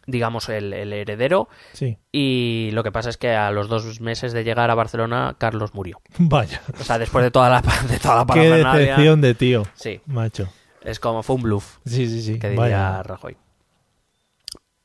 [0.06, 1.48] digamos, el, el heredero.
[1.72, 1.98] Sí.
[2.12, 5.74] Y lo que pasa es que a los dos meses de llegar a Barcelona, Carlos
[5.74, 6.00] murió.
[6.18, 6.60] Vaya.
[6.80, 9.62] O sea, después de toda la, de toda la Qué decepción de tío.
[9.74, 10.48] Sí, Macho.
[10.82, 12.38] es como fue un bluff Sí, sí, sí.
[12.38, 13.02] que diría Vaya.
[13.02, 13.36] Rajoy.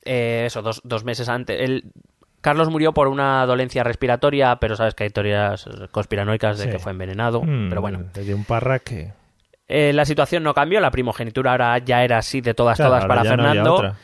[0.04, 1.84] Eh, eso, dos, dos meses antes.
[2.42, 6.70] Carlos murió por una dolencia respiratoria, pero sabes que hay teorías conspiranoicas de Sí.
[6.72, 7.42] que fue envenenado.
[7.44, 9.14] Mm, Pero bueno, dio un parraque.
[9.68, 13.06] Eh, la situación no cambió, la primogenitura ahora ya era así de todas, Claro, todas
[13.06, 13.96] para no Fernando.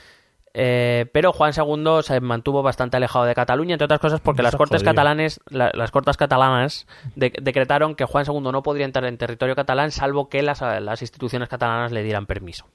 [0.59, 4.55] Eh, pero Juan II se mantuvo bastante alejado de Cataluña, entre otras cosas porque las
[4.55, 4.91] cortes jodido.
[4.91, 9.55] catalanes, la- las cortes catalanas de- decretaron que Juan II no podría entrar en territorio
[9.55, 12.65] catalán salvo que las, las instituciones catalanas le dieran permiso.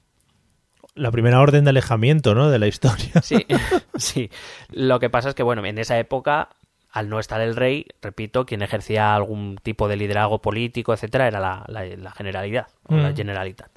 [0.95, 2.49] La primera orden de alejamiento, ¿no?
[2.49, 3.21] De la historia.
[3.21, 3.45] Sí,
[3.95, 4.29] sí.
[4.71, 6.49] Lo que pasa es que, bueno, en esa época,
[6.91, 11.39] al no estar el rey, repito, quien ejercía algún tipo de liderazgo político, etcétera, era
[11.39, 13.15] la, la- la generalidad, o la Mm.
[13.15, 13.69] generalitat.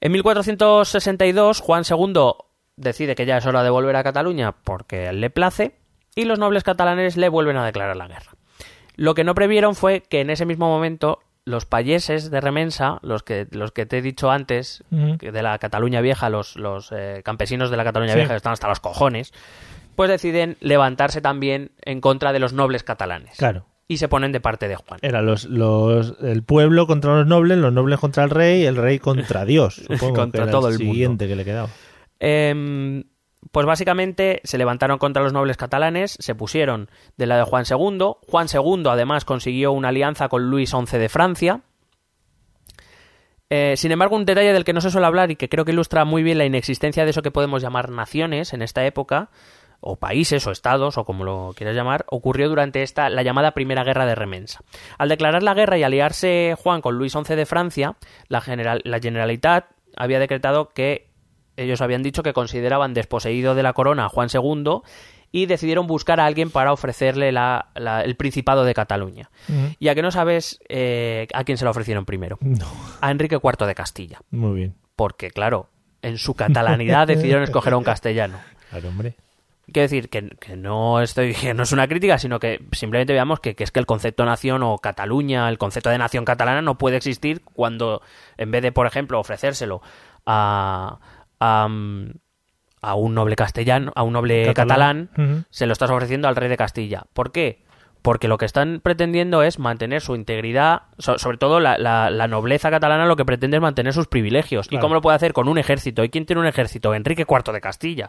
[0.00, 2.32] En 1462, Juan II
[2.76, 5.74] decide que ya es hora de volver a Cataluña porque le place,
[6.14, 8.32] y los nobles catalanes le vuelven a declarar la guerra.
[8.96, 13.22] Lo que no previeron fue que en ese mismo momento los payeses de Remensa, los
[13.22, 14.84] que, los que te he dicho antes,
[15.18, 18.18] que de la Cataluña Vieja, los, los eh, campesinos de la Cataluña Sí.
[18.18, 19.32] Vieja que están hasta los cojones,
[19.96, 23.36] pues deciden levantarse también en contra de los nobles catalanes.
[23.38, 23.66] Claro.
[23.88, 25.00] Y se ponen de parte de Juan.
[25.02, 28.98] Era los, los, el pueblo contra los nobles, los nobles contra el rey, el rey
[29.00, 29.82] contra Dios.
[29.86, 30.92] Supongo Contra que era todo el el mundo.
[30.92, 31.68] siguiente que le quedaba.
[32.20, 33.02] Em,
[33.52, 38.12] pues básicamente se levantaron contra los nobles catalanes, se pusieron de la de Juan II.
[38.28, 41.60] Juan II además consiguió una alianza con Luis XI de Francia.
[43.48, 45.72] Eh, sin embargo, un detalle del que no se suele hablar y que creo que
[45.72, 49.30] ilustra muy bien la inexistencia de eso que podemos llamar naciones en esta época,
[49.80, 53.82] o países, o estados, o como lo quieras llamar, ocurrió durante esta, la llamada Primera
[53.82, 54.60] Guerra de Remensa.
[54.98, 57.96] Al declarar la guerra y aliarse Juan con Luis XI de Francia,
[58.28, 59.66] la, general, la Generalitat
[59.96, 61.09] había decretado que
[61.64, 64.80] ellos habían dicho que consideraban desposeído de la corona a Juan II
[65.32, 69.30] y decidieron buscar a alguien para ofrecerle la- la- el Principado de Cataluña.
[69.48, 69.74] Ujú.
[69.78, 72.38] Ya que no sabes eh, a quién se lo ofrecieron primero.
[72.40, 72.66] No,
[73.00, 74.18] A Enrique IV de Castilla.
[74.30, 74.74] muy bien.
[74.96, 75.68] Porque, claro,
[76.02, 78.38] en su catalanidad decidieron escoger a un castellano.
[78.70, 79.14] Claro, hombre.
[79.72, 83.38] Quiero decir que, que no estoy, que no es una crítica, sino que simplemente veamos
[83.38, 86.76] que, que es que el concepto nación o Cataluña, el concepto de nación catalana no
[86.76, 88.02] puede existir cuando,
[88.36, 89.80] en vez de, por ejemplo, ofrecérselo
[90.26, 90.98] a,
[91.40, 91.68] a,
[92.82, 95.10] a un noble castellano, a un noble Catalán.
[95.50, 97.04] se lo estás ofreciendo al rey de Castilla.
[97.12, 97.64] ¿Por qué?
[98.02, 102.28] Porque lo que están pretendiendo es mantener su integridad, so- sobre todo la, la- la
[102.28, 104.68] nobleza catalana lo que pretende es mantener sus privilegios.
[104.68, 105.34] ¿Y cómo lo puede hacer?
[105.34, 106.02] Con un ejército.
[106.02, 106.94] ¿Y quién tiene un ejército?
[106.94, 108.08] Enrique IV de Castilla.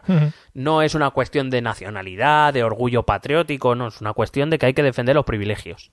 [0.54, 4.64] No es una cuestión de nacionalidad, de orgullo patriótico, no, es una cuestión de que
[4.64, 5.90] hay que defender los privilegios.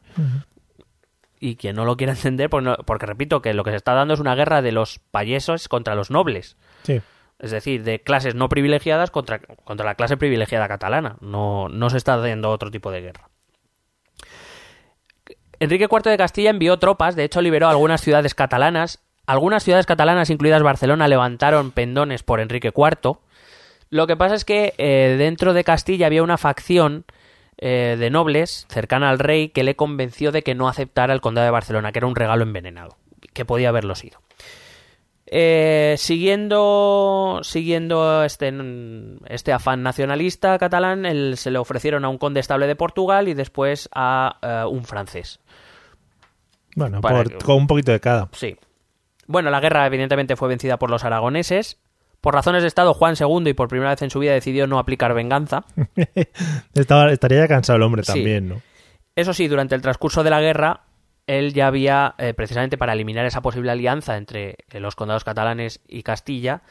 [1.41, 3.93] Y quien no lo quiera entender, pues no- porque repito que lo que se está
[3.93, 6.55] dando es una guerra de los payesos contra los nobles.
[6.83, 7.01] Sí.
[7.39, 11.15] Es decir, de clases no privilegiadas contra, contra la clase privilegiada catalana.
[11.21, 13.29] No, no se está haciendo otro tipo de guerra.
[15.59, 18.99] Enrique IV de Castilla envió tropas, de hecho liberó algunas ciudades catalanas.
[19.25, 23.19] Algunas ciudades catalanas, incluidas Barcelona, levantaron pendones por Enrique IV.
[23.89, 27.05] Lo que pasa es que eh, dentro de Castilla había una facción
[27.57, 31.45] eh, de nobles cercana al rey que le convenció de que no aceptara el condado
[31.45, 32.97] de Barcelona, que era un regalo envenenado,
[33.33, 34.19] que podía haberlo sido.
[35.31, 38.51] Eh, siguiendo siguiendo este,
[39.27, 41.05] este afán nacionalista catalán,
[41.37, 45.39] se le ofrecieron a un conde estable de Portugal y después a eh, un francés.
[46.75, 48.29] Bueno, Para por- que- con un poquito de cada.
[48.31, 48.57] Sí.
[49.27, 51.77] Bueno, la guerra evidentemente fue vencida por los aragoneses.
[52.21, 54.77] Por razones de Estado, Juan II y por primera vez en su vida decidió no
[54.79, 55.63] aplicar venganza.
[56.73, 58.13] Estaba, estaría ya cansado el hombre Sí.
[58.13, 58.61] también, ¿no?
[59.15, 60.81] Eso sí, durante el transcurso de la guerra,
[61.29, 65.79] él ya había, eh, precisamente para eliminar esa posible alianza entre eh, los condados catalanes
[65.87, 66.63] y Castilla,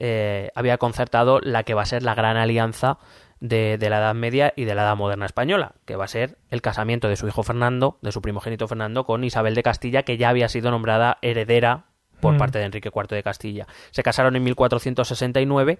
[0.00, 2.96] eh, había concertado la que va a ser la gran alianza
[3.40, 6.38] de, de la Edad Media y de la Edad Moderna española, que va a ser
[6.50, 10.16] el casamiento de su hijo Fernando, de su primogénito Fernando, con Isabel de Castilla, que
[10.16, 11.84] ya había sido nombrada heredera
[12.20, 12.38] por Mm.
[12.38, 13.66] parte de Enrique IV de Castilla.
[13.90, 15.78] Se casaron en 1469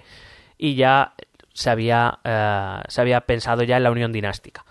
[0.59, 1.14] y ya
[1.55, 4.64] se había, eh, se había pensado ya en la unión dinástica.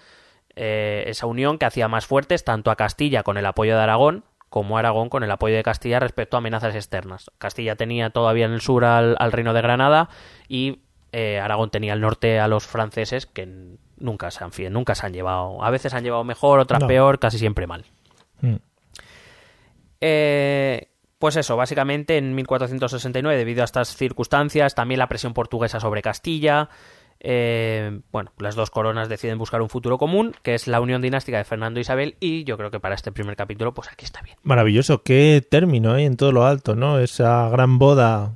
[0.59, 4.23] Eh, esa unión que hacía más fuertes tanto a Castilla con el apoyo de Aragón
[4.49, 7.29] como a Aragón con el apoyo de Castilla respecto a amenazas externas.
[7.37, 10.09] Castilla tenía todavía en el sur al, al reino de Granada
[10.47, 10.79] y
[11.11, 13.47] eh, Aragón tenía al norte a los franceses que
[13.97, 15.63] nunca se han, nunca se han llevado.
[15.63, 16.87] A veces han llevado mejor, otras No.
[16.87, 17.85] peor, casi siempre mal.
[18.41, 18.55] Mm.
[20.01, 20.89] Eh,
[21.19, 26.69] pues eso, básicamente en 1469, debido a estas circunstancias, también la presión portuguesa sobre Castilla,
[27.19, 31.37] eh, bueno, las dos coronas deciden buscar un futuro común, que es la unión dinástica
[31.37, 34.21] de Fernando e Isabel, y yo creo que para este primer capítulo, pues aquí está
[34.21, 34.37] bien.
[34.43, 36.99] Maravilloso, qué término hay en todo lo alto, ¿no?
[36.99, 38.35] Esa gran boda,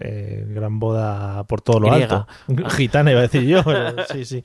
[0.00, 2.26] eh, gran boda por todo lo Griega.
[2.48, 2.68] alto.
[2.76, 3.62] Gitana iba a decir yo,
[4.12, 4.42] sí, sí.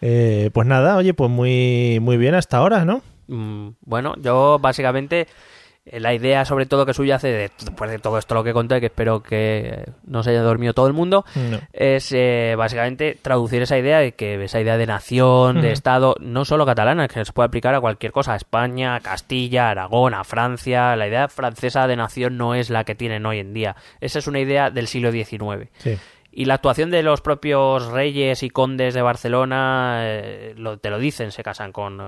[0.00, 3.02] Eh, pues nada, oye, pues muy, muy bien hasta ahora, ¿no?
[3.26, 5.26] Mm, bueno, yo básicamente eh,
[5.86, 8.86] la idea sobre todo que subyace de- después de todo esto lo que conté, que
[8.86, 11.60] espero que no se haya dormido todo el mundo, No.
[11.74, 15.72] es eh, básicamente traducir esa idea de que esa idea de nación, de.
[15.72, 19.68] Estado, no solo catalana, que se puede aplicar a cualquier cosa, a España, a Castilla,
[19.68, 20.96] a Aragón, a Francia.
[20.96, 23.76] La idea francesa de nación no es la que tienen hoy en día.
[24.00, 25.68] Esa es una idea del siglo XIX.
[25.78, 25.98] Sí.
[26.36, 30.98] Y la actuación de los propios reyes y condes de Barcelona eh, lo- te lo
[30.98, 32.00] dicen, se casan con,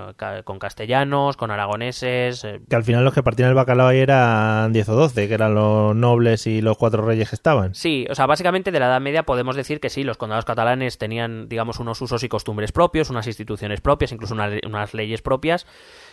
[0.45, 2.45] con castellanos, con aragoneses.
[2.45, 5.35] eh, Que al final los que partían el bacalao ahí eran 10 o 12, que
[5.35, 7.75] eran los nobles y los cuatro reyes que estaban.
[7.75, 10.99] Sí, o sea, básicamente de la Edad Media podemos decir que sí, los condados catalanes
[10.99, 15.67] tenían, digamos, unos usos y costumbres propios, unas instituciones propias, incluso una- unas leyes propias,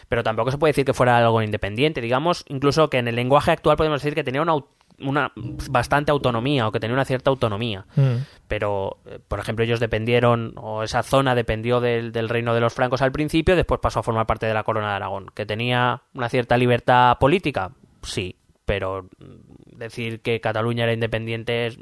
[0.09, 3.51] pero tampoco se puede decir que fuera algo independiente, digamos, incluso que en el lenguaje
[3.51, 4.53] actual podemos decir que tenía una,
[4.99, 7.85] una bastante autonomía o que tenía una cierta autonomía.
[7.95, 8.15] Mm.
[8.47, 12.73] Pero, eh, por ejemplo, ellos dependieron, o esa zona dependió del, del reino de los
[12.73, 15.27] francos al principio, después pasó a formar parte de la corona de Aragón.
[15.33, 17.71] ¿Que tenía una cierta libertad política?
[18.03, 18.35] Sí,
[18.65, 21.79] pero mm, decir que Cataluña era independiente es...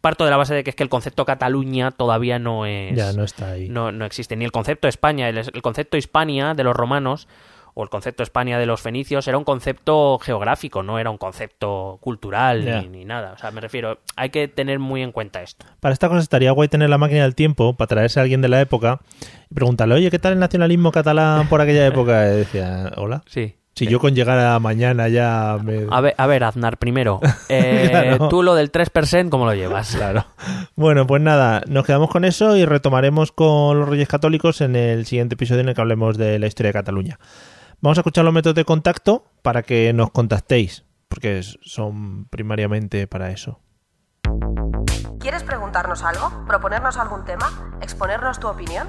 [0.00, 2.94] Parto de la base de que es que el concepto Cataluña todavía no es...
[2.94, 3.68] Ya no está ahí.
[3.68, 4.36] no, no existe.
[4.36, 7.26] Ni el concepto España, el, el concepto Hispania de los romanos
[7.78, 11.98] o el concepto España de los fenicios era un concepto geográfico, no era un concepto
[12.00, 13.34] cultural ni, ni nada.
[13.34, 15.66] O sea, me refiero, hay que tener muy en cuenta esto.
[15.80, 18.48] Para esta cosa estaría guay tener la máquina del tiempo para traerse a alguien de
[18.48, 19.00] la época
[19.50, 22.26] y preguntarle, oye, ¿qué tal el nacionalismo catalán por aquella época?
[22.32, 23.22] Y decía, hola.
[23.26, 23.56] Sí.
[23.74, 25.86] Si yo con llegar a mañana ya me...
[25.90, 27.20] A ver, a ver Aznar, primero.
[27.50, 28.28] eh, Claro.
[28.28, 29.94] Tú lo del 3%, ¿cómo lo llevas?
[29.94, 30.24] Claro.
[30.76, 35.04] Bueno, pues nada, nos quedamos con eso y retomaremos con los Reyes Católicos en el
[35.04, 37.18] siguiente episodio en el que hablemos de la historia de Cataluña.
[37.80, 43.30] Vamos a escuchar los métodos de contacto para que nos contactéis, porque son primariamente para
[43.30, 43.60] eso.
[45.20, 46.46] ¿Quieres preguntarnos algo?
[46.46, 47.78] ¿Proponernos algún tema?
[47.82, 48.88] ¿Exponernos tu opinión?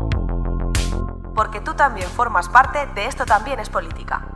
[1.35, 4.27] Porque tú también formas parte de esto también es política.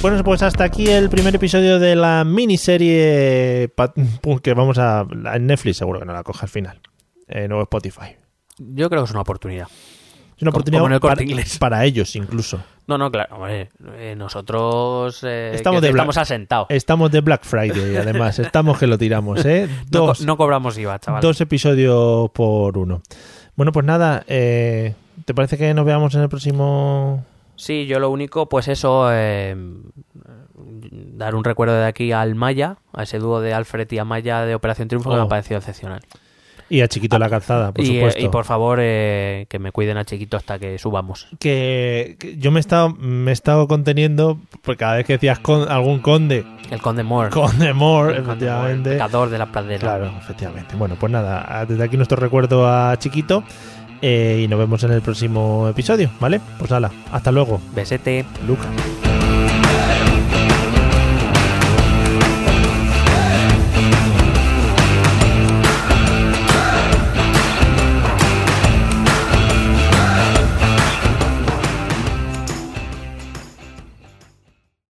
[0.00, 3.72] Bueno, pues hasta aquí el primer episodio de la miniserie
[4.42, 5.06] que vamos a...
[5.34, 6.80] En Netflix seguro que no la coge al final.
[7.28, 8.16] Eh, nuevo Spotify.
[8.58, 9.68] Yo creo que es una oportunidad.
[10.36, 11.22] Es una oportunidad el para,
[11.60, 12.60] para ellos incluso.
[12.88, 13.36] No, no, claro.
[13.36, 16.66] hombre, eh, nosotros eh, Estamos de estamos Black- asentados.
[16.68, 18.38] Estamos de Black Friday, además.
[18.40, 19.68] Estamos que lo tiramos, ¿eh?
[19.92, 21.22] No, co- Dos, no cobramos IVA, chaval.
[21.22, 23.02] dos episodios por uno.
[23.54, 24.24] Bueno, pues nada.
[24.26, 24.94] eh,
[25.24, 27.24] ¿Te parece que nos veamos en el próximo...?
[27.54, 29.54] Sí, yo lo único, pues eso, eh,
[30.54, 34.54] dar un recuerdo de aquí al Maya, a ese dúo de Alfred y Amaya de
[34.54, 35.24] Operación Triunfo que me Oh.
[35.26, 36.00] ha parecido excepcional.
[36.70, 38.20] Y a Chiquito la calzada, por y, eh, supuesto.
[38.22, 41.28] y por favor, eh, que me cuiden a Chiquito hasta que subamos.
[41.38, 45.38] que, que yo me he estado me he estado conteniendo porque cada vez que decías
[45.38, 47.28] con, algún conde El Conde Moore.
[47.30, 49.80] conde more El Conde Moore, efectivamente pecador de la pradera.
[49.80, 53.44] claro efectivamente bueno pues nada desde aquí nuestro recuerdo a chiquito
[54.02, 57.60] eh, y nos vemos en el próximo episodio vale pues nada hasta luego.
[57.74, 58.24] Besete.
[58.46, 58.68] Lucas